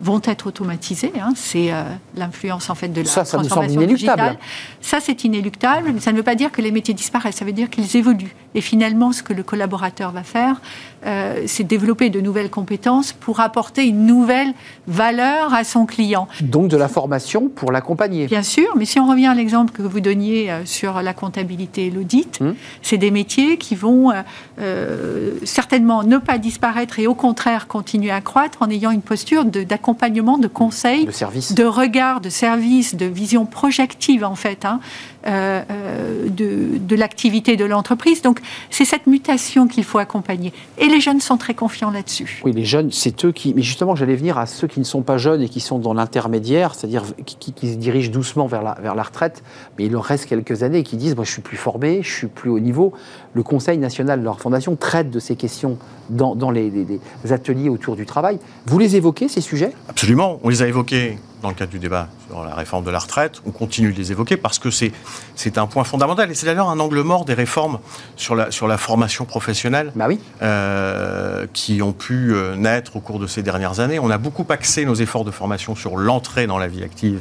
[0.00, 1.12] vont être automatisées.
[1.20, 1.32] hein.
[1.34, 1.82] C'est euh,
[2.16, 4.22] l'influence en fait de la Ça, ça transformation inéluctable.
[4.22, 4.38] digitale.
[4.80, 7.36] Ça, c'est inéluctable, mais ça ne veut pas dire que les métiers disparaissent.
[7.36, 8.34] Ça veut dire qu'ils évoluent.
[8.54, 10.60] Et finalement, ce que le collaborateur va faire,
[11.06, 14.52] euh, c'est développer de nouvelles compétences pour apporter une nouvelle
[14.86, 16.28] valeur à son client.
[16.40, 18.26] Donc de la formation pour l'accompagner.
[18.26, 21.86] Bien sûr, mais si on revient à l'exemple que vous donniez euh, sur la comptabilité
[21.86, 22.54] et l'audit, Hum.
[22.82, 24.12] c'est des métiers qui vont
[24.60, 29.44] euh, certainement ne pas disparaître et au contraire continuer à croître en ayant une posture
[29.44, 31.54] de- d'accompagnement, de, conseil, Le service.
[31.54, 34.80] de regard, de service, de vision projective en fait hein,
[35.26, 38.22] de, de l'activité de l'entreprise.
[38.22, 40.52] Donc c'est cette mutation qu'il faut accompagner.
[40.78, 42.40] Et les jeunes sont très confiants là-dessus.
[42.44, 43.54] Oui, les jeunes, c'est eux qui.
[43.54, 45.94] Mais justement, j'allais venir à ceux qui ne sont pas jeunes et qui sont dans
[45.94, 49.42] l'intermédiaire, c'est-à-dire qui, qui- qui se dirigent doucement vers la, vers la retraite,
[49.78, 52.12] mais il leur reste quelques années et qui disent Moi, je suis plus formé, je
[52.12, 52.92] suis plus haut niveau.
[53.34, 55.78] Le Conseil national de leur fondation traite de ces questions
[56.10, 58.38] dans, dans les, les- les ateliers autour du travail.
[58.66, 59.72] Vous les évoquez, ces sujets?
[59.88, 62.98] Absolument, on les a évoqués dans le cadre du débat sur la réforme de la
[62.98, 63.40] retraite.
[63.46, 64.92] On continue de les évoquer parce que c'est,
[65.36, 66.30] c'est un point fondamental.
[66.30, 67.78] Et c'est d'ailleurs un angle mort des réformes
[68.16, 70.18] sur la, sur la formation professionnelle Bah oui.
[70.42, 73.98] euh, qui ont pu euh, naître au cours de ces dernières années.
[73.98, 77.20] On a beaucoup axé nos efforts de formation sur l'entrée dans la vie active,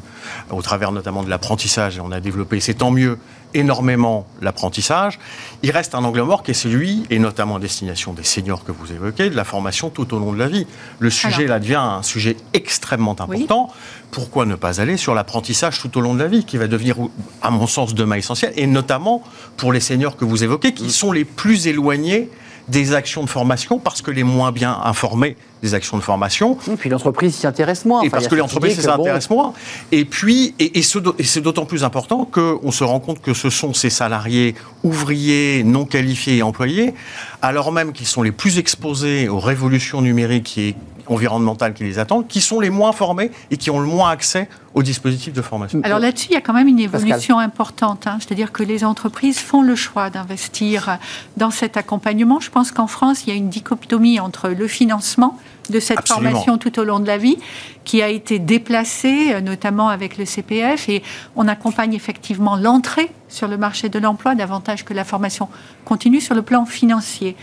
[0.49, 1.97] au travers notamment de l'apprentissage.
[1.97, 3.17] Et on a développé, c'est tant mieux,
[3.57, 5.19] énormément l'apprentissage.
[5.63, 8.71] Il reste un angle mort qui est celui, et notamment à destination des seniors que
[8.71, 10.67] vous évoquez, de la formation tout au long de la vie.
[10.99, 11.49] Le sujet Alors.
[11.49, 13.69] là devient un sujet extrêmement important.
[14.11, 16.97] Pourquoi ne pas aller sur l'apprentissage tout au long de la vie, qui va devenir,
[17.41, 19.23] à mon sens, demain essentiel, et notamment
[19.57, 22.29] pour les seniors que vous évoquez, qui sont les plus éloignés
[22.67, 26.75] des actions de formation parce que les moins bien informés des actions de formation Et
[26.75, 28.01] puis l'entreprise s'y intéresse moins.
[28.01, 29.53] et Enfin, parce que l'entreprise bon, s'intéresse moins.
[29.91, 33.89] Et puis, et c'est d'autant plus important qu'on se rend compte que ce sont ces
[33.89, 36.93] salariés ouvriers, non qualifiés et employés,
[37.41, 40.75] alors même qu'ils sont les plus exposés aux révolutions numériques et
[41.09, 44.49] environnementales qui les attendent, qui sont les moins formés et qui ont le moins accès
[44.73, 45.81] aux dispositifs de formation.
[45.83, 47.07] Alors là-dessus, il y a quand même une Pascal.
[47.09, 48.05] évolution importante.
[48.07, 48.17] hein.
[48.19, 50.99] C'est-à-dire que les entreprises font le choix d'investir
[51.35, 52.39] dans cet accompagnement.
[52.39, 55.37] Je pense qu'en France, il y a une dichotomie entre le financement
[55.69, 56.29] de cette Absolument.
[56.31, 57.37] formation tout au long de la vie,
[57.83, 61.03] qui a été déplacée, euh, notamment avec le CPF, et
[61.35, 65.49] on accompagne effectivement l'entrée sur le marché de l'emploi davantage que la formation
[65.83, 67.35] continue sur le plan financier.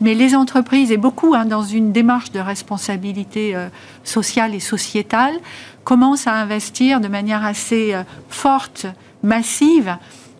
[0.00, 3.68] Mais les entreprises, et beaucoup hein, dans une démarche de responsabilité euh,
[4.04, 5.34] sociale et sociétale,
[5.84, 8.86] commencent à investir de manière assez euh, forte,
[9.22, 9.96] massive,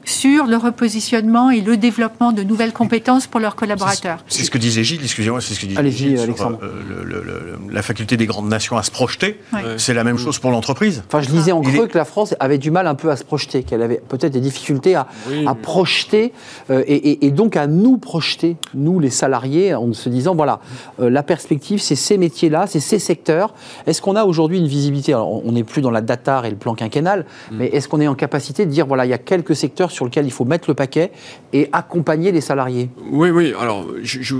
[0.08, 4.24] sur le repositionnement et le développement de nouvelles compétences pour leurs collaborateurs.
[4.28, 6.58] C'est ce que disait Gilles, excusez-moi, c'est ce que disait Gilles sur, Alexandre.
[6.62, 9.38] euh, le- le- le- la faculté des grandes nations à se projeter.
[9.52, 9.60] Ouais.
[9.76, 11.02] C'est la même chose pour l'entreprise.
[11.06, 13.16] Enfin, je lisais en creux est- que la France avait du mal un peu à
[13.16, 15.06] se projeter, qu'elle avait peut-être des difficultés à,
[15.46, 16.32] à projeter
[16.70, 20.60] euh, et, et- et donc à nous projeter, nous les salariés, en se disant voilà,
[21.00, 23.52] euh, la perspective, c'est ces métiers-là, c'est ces secteurs.
[23.86, 25.12] Est-ce qu'on a aujourd'hui une visibilité?
[25.12, 28.08] Alors, On n'est plus dans la datar et le plan quinquennal, mais est-ce qu'on est
[28.08, 30.70] en capacité de dire voilà, il y a quelques secteurs sur lesquels il faut mettre
[30.70, 31.10] le paquet
[31.52, 33.52] et accompagner les salariés Oui, oui.
[33.60, 34.36] Alors, je- je-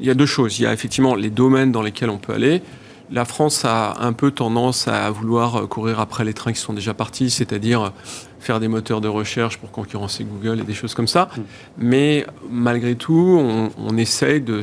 [0.00, 0.58] il y a deux choses.
[0.58, 2.62] Il y a effectivement les domaines dans lesquels on peut aller.
[3.10, 6.72] La France a un peu tendance à vouloir euh, courir après les trains qui sont
[6.72, 7.92] déjà partis, c'est-à-dire
[8.38, 11.28] faire des moteurs de recherche pour concurrencer Google et des choses comme ça.
[11.76, 14.62] Mais malgré tout, on, on essaye de,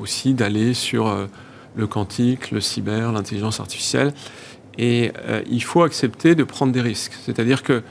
[0.00, 1.26] aussi d'aller sur euh,
[1.74, 4.12] le quantique, le cyber, l'intelligence artificielle.
[4.78, 7.14] Et euh, il faut accepter de prendre des risques.
[7.26, 7.82] C'est-à-dire que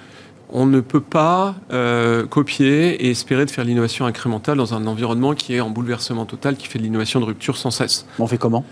[0.49, 5.33] on ne peut pas euh, copier et espérer de faire l'innovation incrémentale dans un environnement
[5.33, 8.05] qui est en bouleversement total, qui fait de l'innovation de rupture sans cesse.
[8.19, 8.63] On fait comment?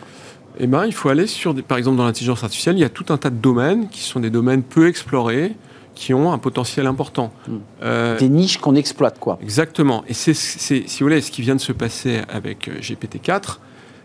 [0.57, 2.89] Eh ben, il faut aller sur, des, par exemple, dans l'intelligence artificielle, il y a
[2.89, 5.53] tout un tas de domaines qui sont des domaines peu explorés,
[5.95, 7.31] qui ont un potentiel important.
[7.47, 7.57] Hmm.
[7.83, 9.37] Euh, Des niches qu'on exploite, quoi.
[9.41, 10.03] Exactement.
[10.07, 13.59] Et c'est, c'est- si vous voulez, ce qui vient de se passer avec euh, GPT-4,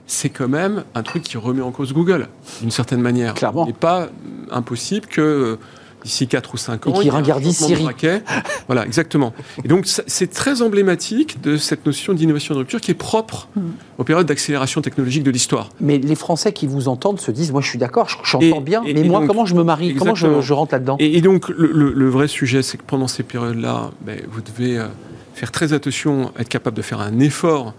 [0.06, 2.28] c'est quand même un truc qui remet en cause Google,
[2.60, 3.34] d'une certaine manière.
[3.34, 3.64] Clairement.
[3.64, 4.06] Il n'est pas euh,
[4.50, 5.56] impossible que euh,
[6.04, 8.22] d'ici 4 ou 5 ans, Et qui ringardise braquet.
[8.66, 9.32] voilà, exactement.
[9.64, 13.70] Et donc, c'est très emblématique de cette notion d'innovation de rupture qui est propre Hmm.
[13.98, 15.68] aux périodes d'accélération technologique de l'histoire.
[15.80, 18.82] Mais les Français qui vous entendent se disent moi je suis d'accord, je- j'entends bien,
[18.84, 20.96] et- mais et moi donc- comment je me marie, comment je, rentre là-dedans?
[20.98, 24.40] Et, et donc, le, le- le vrai sujet, c'est que pendant ces périodes-là, ben, vous
[24.40, 24.86] devez euh,
[25.34, 27.74] faire très attention, être capable de faire un effort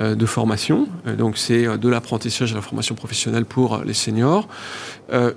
[0.00, 0.88] euh, de formation.
[1.06, 4.48] Euh, donc, c'est de l'apprentissage à la formation professionnelle pour les seniors.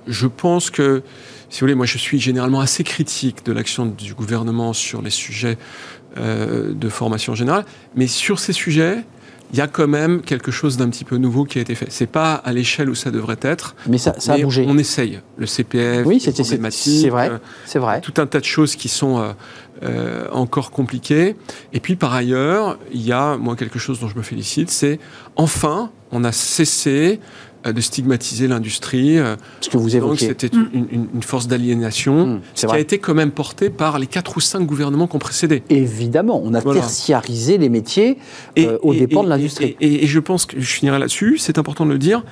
[0.06, 1.02] Je pense que,
[1.50, 5.10] si vous voulez, moi, je suis généralement assez critique de l'action du gouvernement sur les
[5.10, 5.56] sujets
[6.16, 9.04] euh, de formation générale, mais sur ces sujets,
[9.52, 11.86] il y a quand même quelque chose d'un petit peu nouveau qui a été fait.
[11.90, 13.74] C'est pas à l'échelle où ça devrait être.
[13.88, 14.66] Mais ça, ça a bougé.
[14.68, 15.20] On essaye.
[15.36, 18.00] Le CPF, Oui, c'est vrai, euh, c'est vrai.
[18.00, 19.32] tout un tas de choses qui sont euh,
[19.84, 21.34] euh, encore compliquées.
[21.72, 24.98] Et puis par ailleurs, il y a, moi, quelque chose dont je me félicite, c'est
[25.36, 27.18] enfin, on a cessé
[27.72, 29.18] de stigmatiser l'industrie.
[29.18, 30.26] euh, Ce que vous donc évoquez.
[30.26, 34.06] c'était une, une- une force d'aliénation Mmh, qui a été quand même portée par les
[34.06, 35.62] quatre ou cinq gouvernements qui ont précédé.
[35.70, 36.80] Évidemment, on a Voilà.
[36.80, 38.18] tertiarisé les métiers
[38.58, 39.76] euh, aux dépens de l'industrie.
[39.80, 42.24] Et, et- et je pense que je finirai là-dessus, c'est important de le dire,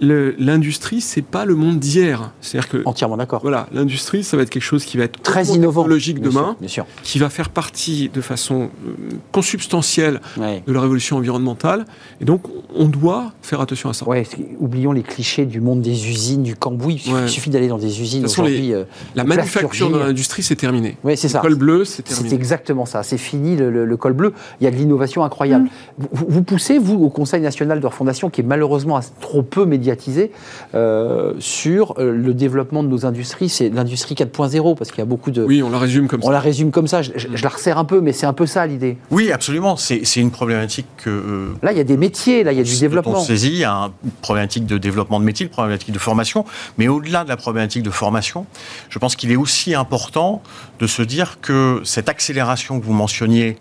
[0.00, 2.32] l'industrie, c'est pas le monde d'hier.
[2.40, 3.40] C'est-à-dire que Entièrement d'accord.
[3.42, 5.86] voilà, l'industrie, ça va être quelque chose qui va être Très innovant.
[5.86, 6.30] Bien demain.
[6.32, 6.86] sûr, Bien sûr.
[7.02, 8.92] qui va faire partie de façon euh,
[9.32, 10.62] consubstantielle Ouais.
[10.66, 11.84] de la révolution environnementale.
[12.20, 12.42] Et donc,
[12.74, 14.06] on doit faire attention à ça.
[14.08, 16.94] Ouais, c'est- oublions les clichés du monde des usines, du cambouis.
[16.94, 17.20] Il suffit, Ouais.
[17.24, 18.72] il suffit d'aller dans des usines aujourd'hui.
[18.72, 18.84] euh,
[19.14, 20.96] La manufacture dans l'industrie, c'est terminé.
[21.04, 21.40] Ouais, c'est Le ça.
[21.40, 22.34] col bleu, c'est C'est terminé.
[22.34, 23.02] exactement ça.
[23.02, 24.32] C'est fini le, le- le col bleu.
[24.60, 25.68] Il y a de l'innovation incroyable.
[25.98, 29.89] Vous, vous poussez, vous, au Conseil national de refondation, qui est malheureusement trop peu médiatisé,
[29.94, 30.30] médiatisé
[30.74, 33.48] euh, sur euh, le développement de nos industries.
[33.48, 35.42] C'est l'industrie 4.0 parce qu'il y a beaucoup de.
[35.42, 36.32] Oui, on la résume comme On ça.
[36.32, 37.02] la résume comme ça.
[37.02, 38.96] Je, je- je la resserre un peu, mais c'est un peu ça l'idée.
[39.10, 39.76] Oui, absolument.
[39.76, 41.10] C'est une problématique que.
[41.10, 43.18] euh, Là, il y a des métiers, là, il y a du développement.
[43.18, 45.98] On saisit, il y a un- une problématique de développement de métier, une problématique de
[45.98, 46.44] formation,
[46.78, 48.46] mais au-delà de la problématique de formation,
[48.88, 50.42] je pense qu'il est aussi important
[50.78, 53.56] de se dire que cette accélération que vous mentionniez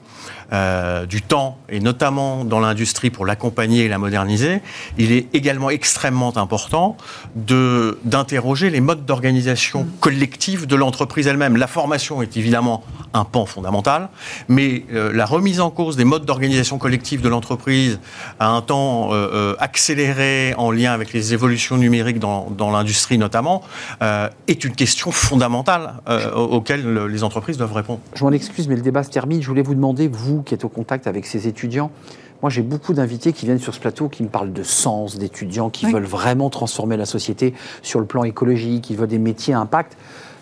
[0.53, 4.61] euh, du temps, et notamment dans l'industrie pour l'accompagner et la moderniser,
[4.97, 6.97] il est également extrêmement important
[8.03, 11.57] d'interroger les modes d'organisation collective de l'entreprise elle-même.
[11.57, 12.83] La formation est évidemment
[13.13, 14.09] un pan fondamental,
[14.47, 17.99] mais euh, la remise en cause des modes d'organisation collective de l'entreprise
[18.39, 23.61] à un temps euh, accéléré en lien avec les évolutions numériques dans, dans l'industrie notamment,
[24.01, 27.99] euh, est une question fondamentale euh, au- auquel le- les entreprises doivent répondre.
[28.15, 29.41] Je m'en excuse, mais le débat se termine.
[29.41, 31.91] Je voulais vous demander, vous qui êtes au contact avec ces étudiants,
[32.41, 35.69] moi j'ai beaucoup d'invités qui viennent sur ce plateau qui me parlent de sens, d'étudiants
[35.69, 35.91] qui Oui.
[35.93, 39.97] veulent vraiment transformer la société sur le plan écologique, qui veulent des métiers à impact.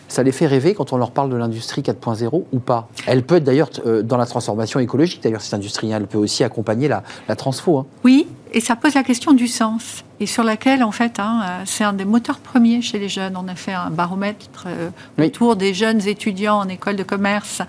[0.10, 3.36] Ça les fait rêver quand on leur parle de l'industrie 4.0 ou pas Elle peut
[3.36, 6.88] être d'ailleurs euh, dans la transformation écologique, d'ailleurs cette industrie, hein, elle peut aussi accompagner
[6.88, 7.80] la, la transfo.
[7.80, 7.86] hein.
[8.06, 11.62] Oui, et ça pose la question du sens, et sur laquelle, en fait, hein, euh,
[11.66, 13.36] c'est un des moteurs premiers chez les jeunes.
[13.36, 15.26] On a fait un baromètre euh, Oui.
[15.26, 17.62] autour des jeunes étudiants en école de commerce,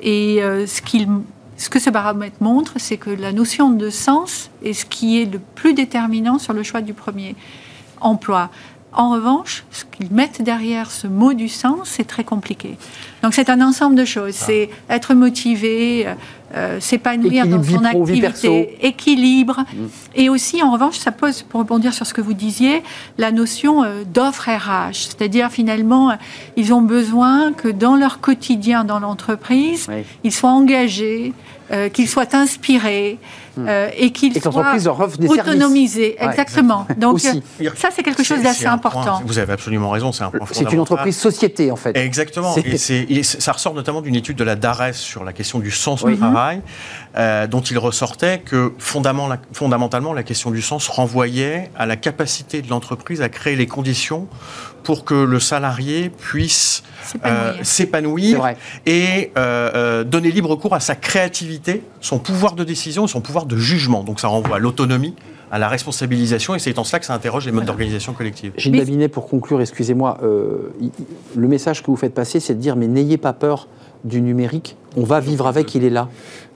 [0.00, 1.08] et euh, ce, qu'il-
[1.62, 5.32] ce que ce baromètre montre, c'est que la notion de sens est ce qui est
[5.32, 7.36] le plus déterminant sur le choix du premier
[8.00, 8.50] emploi.
[8.94, 12.76] En revanche, ce qu'ils mettent derrière ce mot du sens, c'est très compliqué.
[13.22, 14.34] Donc c'est un ensemble de choses.
[14.34, 16.14] C'est être motivé, euh,
[16.54, 19.64] euh, s'épanouir dans son pro, activité, équilibre.
[20.14, 22.82] Et aussi, en revanche, ça pose, pour rebondir sur ce que vous disiez,
[23.16, 24.92] la notion euh, d'offre RH.
[25.08, 26.14] C'est-à-dire, finalement,
[26.56, 30.02] ils ont besoin que dans leur quotidien dans l'entreprise, Oui.
[30.24, 31.32] ils soient engagés,
[31.72, 33.18] euh, qu'ils soient inspirés
[33.58, 34.74] euh, et qu'ils soient
[35.28, 36.16] autonomisés.
[36.20, 36.86] Ouais, Exactement.
[36.96, 37.42] Donc, Aussi.
[37.76, 39.22] ça, c'est quelque chose d'assez point- important.
[39.24, 41.96] vous avez absolument raison, c'est un point C'est une entreprise société en fait.
[41.96, 42.54] Exactement.
[42.56, 46.02] Et, et ça ressort notamment d'une étude de la DARES sur la question du sens
[46.02, 46.12] Oui.
[46.14, 46.60] du travail,
[47.16, 52.62] euh, dont il ressortait que fondamentalement, fondamentalement, la question du sens renvoyait à la capacité
[52.62, 54.26] de l'entreprise à créer les conditions
[54.82, 56.82] pour que le salarié puisse
[57.62, 58.44] S'épanouir.
[58.44, 58.52] euh,
[58.86, 63.41] et euh, euh, donner libre cours à sa créativité, son pouvoir de décision son pouvoir
[63.46, 64.02] de jugement.
[64.04, 65.14] Donc ça renvoie à l'autonomie,
[65.50, 68.52] à la responsabilisation, et c'est en cela que ça interroge les modes d'organisation collective.
[68.56, 70.72] Gilles Babinet, pour conclure, excusez-moi, euh,
[71.36, 73.68] le message que vous faites passer, c'est de dire mais n'ayez pas peur
[74.04, 76.08] du numérique, on va vivre avec, il est là.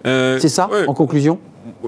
[0.07, 0.87] Euh, C'est ça, ouais.
[0.87, 1.39] en conclusion?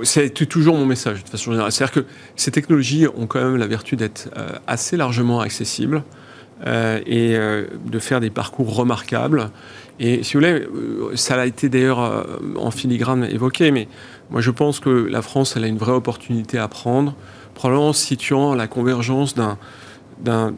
[0.03, 1.73] C'est toujours mon message de façon générale.
[1.73, 6.03] C'est-à-dire que ces technologies ont quand même la vertu d'être euh, assez largement accessibles
[6.67, 9.51] euh, et euh, de faire des parcours remarquables.
[10.01, 12.23] Et si vous voulez, euh, ça a été d'ailleurs euh,
[12.57, 13.89] en filigrane évoqué, mais
[14.31, 17.15] moi je pense que la France, elle a une vraie opportunité à prendre,
[17.55, 19.59] probablement en situant la convergence d'un
[20.23, 20.53] d'un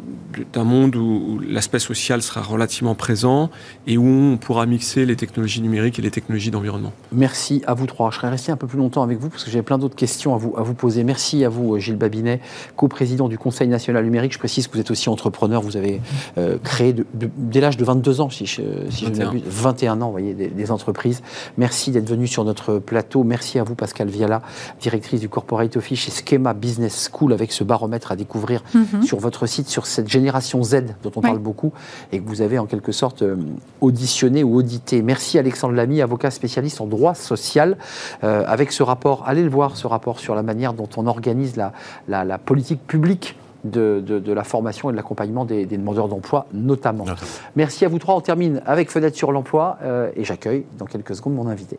[0.65, 3.51] monde où, où l'aspect social sera relativement présent
[3.87, 6.93] et où on pourra mixer les technologies numériques et les technologies d'environnement.
[7.13, 8.11] Merci à vous trois.
[8.11, 10.35] Je serais resté un peu plus longtemps avec vous parce que j'avais plein d'autres questions
[10.35, 11.05] à vous, à vous poser.
[11.05, 12.41] Merci à vous, Gilles Babinet,
[12.77, 14.33] co-président du Conseil national numérique.
[14.33, 15.61] Je précise que vous êtes aussi entrepreneur.
[15.63, 16.01] Vous avez
[16.39, 19.27] euh, créé de- de- dès l'âge de 22 ans, si je, si je ne 21.
[19.27, 21.23] m'abuse, 21 ans, vous voyez, des, des entreprises.
[21.59, 23.25] Merci d'être venu sur notre plateau.
[23.25, 24.43] Merci à vous, Pascal Viala,
[24.81, 29.03] directrice du Corporate Office chez Schema Business School, avec ce baromètre à découvrir Mhm.
[29.03, 31.27] sur votre site, sur cette génération Z dont on Oui.
[31.27, 31.73] parle beaucoup
[32.13, 33.37] et que vous avez en quelque sorte euh,
[33.81, 35.03] auditionné ou audité.
[35.03, 37.77] Merci Alexandre Lamy, avocat spécialiste en droit social,
[38.25, 39.25] euh, avec ce rapport.
[39.27, 41.73] Allez le voir, ce rapport sur la manière dont on organise la,
[42.09, 43.37] la- la politique publique.
[43.63, 47.05] De, de- de la formation et de l'accompagnement des, des demandeurs d'emploi notamment.
[47.05, 47.21] Notamment.
[47.57, 48.15] Merci à vous trois.
[48.17, 51.79] On termine avec Fenêtre sur l'emploi euh, et j'accueille dans quelques secondes mon invité.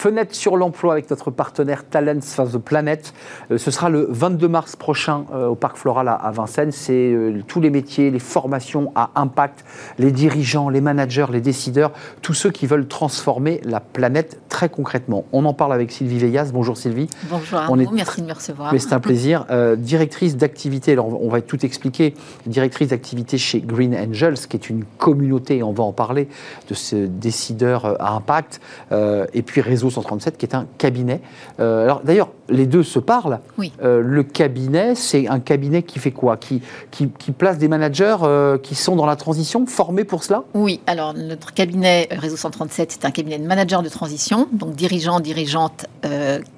[0.00, 3.12] Fenêtre sur l'emploi avec notre partenaire Talents for the Planet.
[3.50, 6.72] Euh, ce sera le 22 mars prochain euh, au Parc Floral à, Vincennes.
[6.72, 9.62] C'est euh, tous les métiers, les formations à impact,
[9.98, 11.92] les dirigeants, les managers, les décideurs,
[12.22, 15.24] tous ceux qui veulent transformer la planète très concrètement.
[15.32, 16.50] On en parle avec Sylvie Veillas.
[16.52, 17.08] Bonjour Sylvie.
[17.30, 18.72] Bonjour On est merci de me recevoir.
[18.72, 19.44] Mais c'est un plaisir.
[19.50, 22.14] Euh, directrice d'activité, alors on va tout expliquer,
[22.46, 26.28] directrice d'activité chez Green Angels, qui est une communauté, on va en parler,
[26.68, 28.60] de ces décideurs à impact,
[28.92, 31.20] euh, et puis Réseau 137, qui est un cabinet.
[31.58, 33.40] Euh, alors d'ailleurs, les deux se parlent.
[33.58, 33.72] Oui.
[33.82, 36.36] Euh, le cabinet, c'est un cabinet qui fait quoi?
[36.36, 40.44] Qui, qui, qui place des managers euh, qui sont dans la transition, formés pour cela?
[40.54, 45.20] Oui, alors notre cabinet Réseau 137, c'est un cabinet de managers de transition, donc dirigeants,
[45.20, 45.86] dirigeantes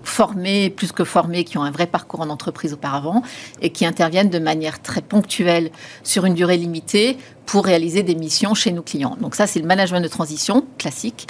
[0.05, 3.23] formés, plus que formés, qui ont un vrai parcours en entreprise auparavant
[3.61, 5.71] et qui interviennent de manière très ponctuelle
[6.05, 9.17] sur une durée limitée pour réaliser des missions chez nos clients.
[9.21, 11.27] Donc ça, c'est le management de transition classique.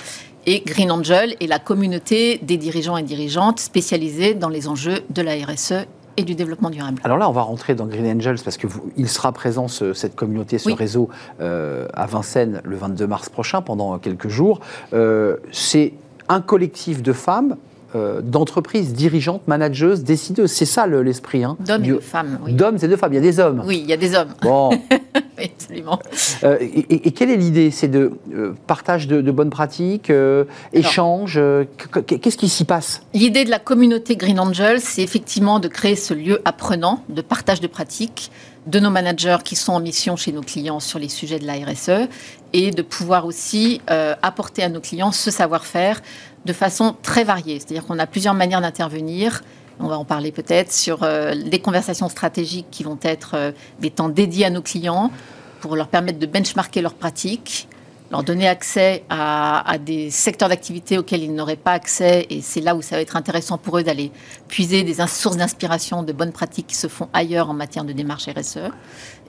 [0.46, 5.22] Et Green Angel est la communauté des dirigeants et dirigeantes spécialisés dans les enjeux de
[5.22, 5.86] la RSE
[6.16, 7.00] et du développement durable.
[7.04, 9.92] Alors là, on va rentrer dans Green Angels parce que vous- il sera présent ce-
[9.94, 10.74] cette communauté, ce Oui.
[10.74, 11.08] réseau
[11.40, 14.60] euh, à Vincennes le 22 mars prochain pendant quelques jours.
[14.92, 15.94] Euh, c'est
[16.28, 17.56] un collectif de femmes.
[17.94, 20.50] euh, d'entreprises dirigeantes, manageuses, décideuses.
[20.50, 21.44] C'est ça le- l'esprit.
[21.44, 22.54] Hein, D'hommes et de femmes, oui.
[22.54, 23.12] D'hommes et de femmes.
[23.12, 23.62] Il y a des hommes.
[23.66, 24.30] Oui, il y a des hommes.
[24.40, 24.70] Bon.
[25.86, 25.98] Absolument.
[26.44, 27.70] Euh, et, quelle est l'idée?
[27.70, 31.34] C'est de euh, partage de, de bonnes pratiques, euh, échange.
[31.36, 33.02] euh, qu- qu- Qu'est-ce qui s'y passe?
[33.14, 37.60] L'idée de la communauté Green Angel, c'est effectivement de créer ce lieu apprenant, de partage
[37.60, 38.30] de pratiques
[38.66, 41.54] de nos managers qui sont en mission chez nos clients sur les sujets de la
[41.54, 42.08] RSE
[42.52, 43.80] et de pouvoir aussi
[44.22, 46.00] apporter à nos clients ce savoir-faire
[46.44, 47.58] de façon très variée.
[47.58, 49.42] C'est-à-dire qu'on a plusieurs manières d'intervenir.
[49.80, 53.90] On va en parler peut-être sur euh, les conversations stratégiques qui vont être euh, des
[53.90, 55.10] temps dédiés à nos clients
[55.62, 57.68] pour leur permettre de benchmarker leurs pratiques,
[58.10, 62.26] leur donner accès à, des secteurs d'activité auxquels ils n'auraient pas accès.
[62.28, 64.10] Et c'est là où ça va être intéressant pour eux d'aller
[64.48, 68.28] puiser des sources d'inspiration, de bonnes pratiques qui se font ailleurs en matière de démarche
[68.28, 68.70] RSE.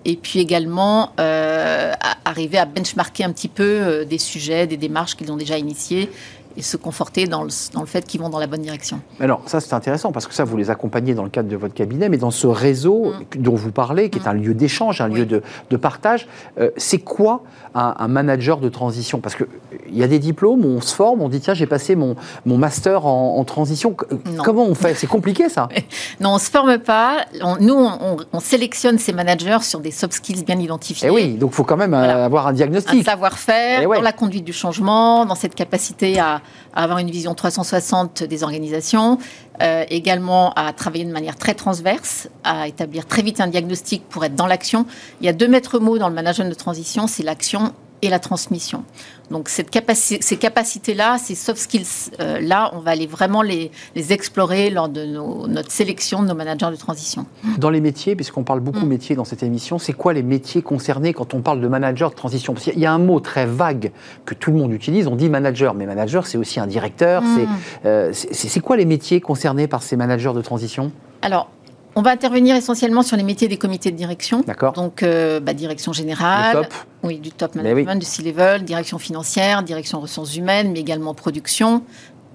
[0.06, 1.94] Et puis également euh,
[2.26, 6.10] arriver à benchmarker un petit peu euh, des sujets, des démarches qu'ils ont déjà initiées
[6.58, 9.00] et se conforter dans le, dans le fait qu'ils vont dans la bonne direction.
[9.20, 11.74] Alors ça c'est intéressant parce que ça vous les accompagnez dans le cadre de votre
[11.74, 15.26] cabinet, mais dans ce réseau dont vous parlez, qui est un lieu d'échange, un lieu
[15.26, 16.28] de, de partage,
[16.60, 17.44] euh, c'est quoi
[17.76, 19.20] un, un manager de transition?
[19.20, 19.48] Parce qu'il
[19.92, 23.06] y a des diplômes, on se forme, on dit tiens j'ai passé mon, mon master
[23.06, 23.96] en, en transition.
[24.12, 24.44] Non.
[24.44, 24.94] Comment on fait?
[24.96, 25.70] C'est compliqué ça?
[26.20, 27.26] Non, on ne se forme pas.
[27.42, 31.08] On- nous, on, on- on sélectionne ces managers sur des soft skills bien identifiés.
[31.08, 32.26] Eh oui, donc il faut quand même euh, Voilà.
[32.26, 33.04] avoir un un diagnostic.
[33.04, 33.98] savoir-faire, Eh ouais.
[33.98, 36.42] dans la conduite du changement, dans cette capacité à,
[36.74, 39.18] à avoir une vision 360 des organisations,
[39.62, 44.26] euh, également à travailler de manière très transverse, à établir très vite un diagnostic pour
[44.26, 44.86] être dans l'action.
[45.22, 47.74] Il y a deux maîtres mots dans le management de transition, c'est l'action
[48.04, 48.84] et la transmission.
[49.32, 54.70] Donc cette capaci- ces capacités-là, ces soft skills-là, on va aller vraiment les, les explorer
[54.70, 57.26] lors de nos- notre sélection de nos managers de transition.
[57.58, 58.64] Dans les métiers, puisqu'on parle Mm.
[58.64, 62.10] beaucoup métiers dans cette émission, c'est quoi les métiers concernés quand on parle de manager
[62.10, 62.54] de transition?
[62.54, 63.92] Parce qu'il y a un mot très vague
[64.26, 67.22] que tout le monde utilise, on dit manager, mais manager c'est aussi un directeur.
[67.22, 67.36] Mm.
[67.36, 70.92] c'est, euh, C'est c'est quoi les métiers concernés par ces managers de transition?
[71.22, 71.50] Alors,
[71.96, 74.42] on va intervenir essentiellement sur les métiers des comités de direction.
[74.46, 74.74] D'accord.
[74.74, 76.58] Donc, euh, bah, direction générale.
[76.58, 76.74] Le top.
[77.04, 77.84] Oui, du top Mais oui.
[77.84, 81.84] management, du C-level, direction financière, direction ressources humaines, mais également production,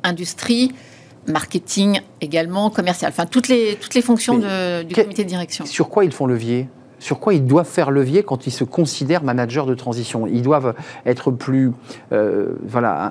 [0.04, 0.72] industrie,
[1.26, 3.10] marketing également, commercial.
[3.10, 5.66] Enfin, toutes les, toutes les fonctions de- du que- comité de direction.
[5.66, 6.68] Sur quoi ils font levier?
[6.98, 10.26] Sur quoi ils doivent faire levier quand ils se considèrent managers de transition.
[10.26, 10.74] Ils doivent
[11.06, 11.72] être plus
[12.12, 12.54] euh,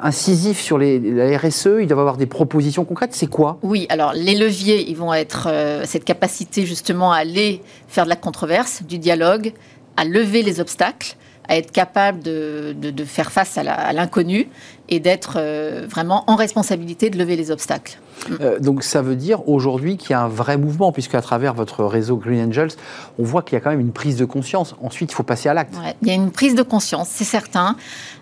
[0.01, 3.13] incisifs sur les, la RSE, ils doivent avoir des propositions concrètes.
[3.13, 3.57] C'est quoi?
[3.63, 8.09] Oui, alors les leviers, ils vont être euh, cette capacité justement à aller faire de
[8.09, 9.53] la controverse, du dialogue,
[9.95, 11.15] à lever les obstacles,
[11.47, 12.75] à être capable de,
[13.05, 14.49] faire face à l'inconnu
[14.89, 17.99] et d'être euh, vraiment en responsabilité de lever les obstacles.
[18.41, 21.53] Euh, donc ça veut dire aujourd'hui qu'il y a un vrai mouvement, puisque à travers
[21.53, 22.71] votre réseau Green Angels,
[23.19, 24.75] on voit qu'il y a quand même une prise de conscience.
[24.81, 25.75] Ensuite, il faut passer à l'acte.
[25.75, 27.75] Ouais, il y a une prise de conscience, c'est certain.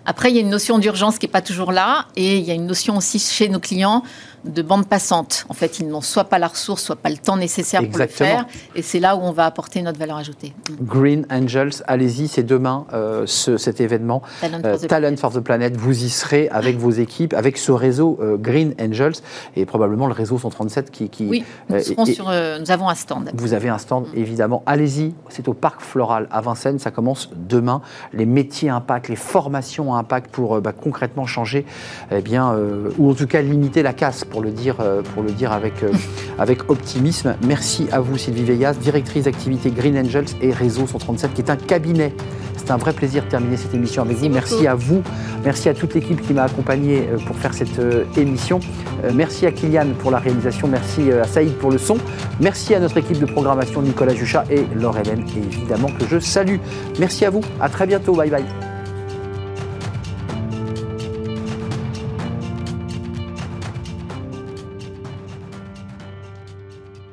[0.04, 2.50] Après, il y a une notion d'urgence qui n'est pas toujours là, et il y
[2.50, 4.02] a une notion aussi chez nos clients
[4.44, 5.44] de bande passante.
[5.48, 8.06] En fait, ils n'ont soit pas la ressource, soit pas le temps nécessaire pour le
[8.06, 8.46] faire,
[8.76, 10.54] et c'est là où on va apporter notre valeur ajoutée.
[10.80, 14.22] Green Angels, allez-y, c'est demain euh, ce- cet événement.
[14.40, 17.70] Talent for the Talent for the Planet, vous y serez avec vos équipes, avec ce
[17.70, 19.12] réseau euh, Green Angels
[19.56, 21.08] et probablement le réseau 137 qui...
[21.10, 23.30] qui Oui, nous, euh, serons et- sur, euh, nous avons un stand.
[23.34, 24.62] Vous avez un stand, évidemment.
[24.64, 26.78] Allez-y, c'est au Parc Floral à Vincennes.
[26.78, 27.82] Ça commence demain.
[28.14, 31.66] Les métiers à impact, les formations à impact pour bah, concrètement changer,
[32.10, 34.76] eh bien, euh, ou en tout cas limiter la casse, pour le dire,
[35.14, 35.92] pour le dire avec, euh,
[36.38, 37.36] avec optimisme.
[37.46, 41.56] Merci à vous, Sylvie Veillas, directrice d'activité Green Angels et Réseau 137, qui est un
[41.56, 42.14] cabinet.
[42.56, 44.28] C'est un vrai plaisir de terminer cette émission avec vous.
[44.28, 45.02] Merci à vous.
[45.44, 48.60] Merci à toute l'équipe qui m'a accompagné euh, pour faire cette euh, émission.
[49.04, 50.68] Euh, Merci à Kylian pour la réalisation.
[50.68, 51.98] Merci à Saïd pour le son.
[52.40, 56.56] Merci à notre équipe de programmation Nicolas Juchat et Laure Hélène, évidemment, que je salue.
[56.98, 57.42] Merci à vous.
[57.60, 58.14] À très bientôt.
[58.14, 58.75] Bye bye.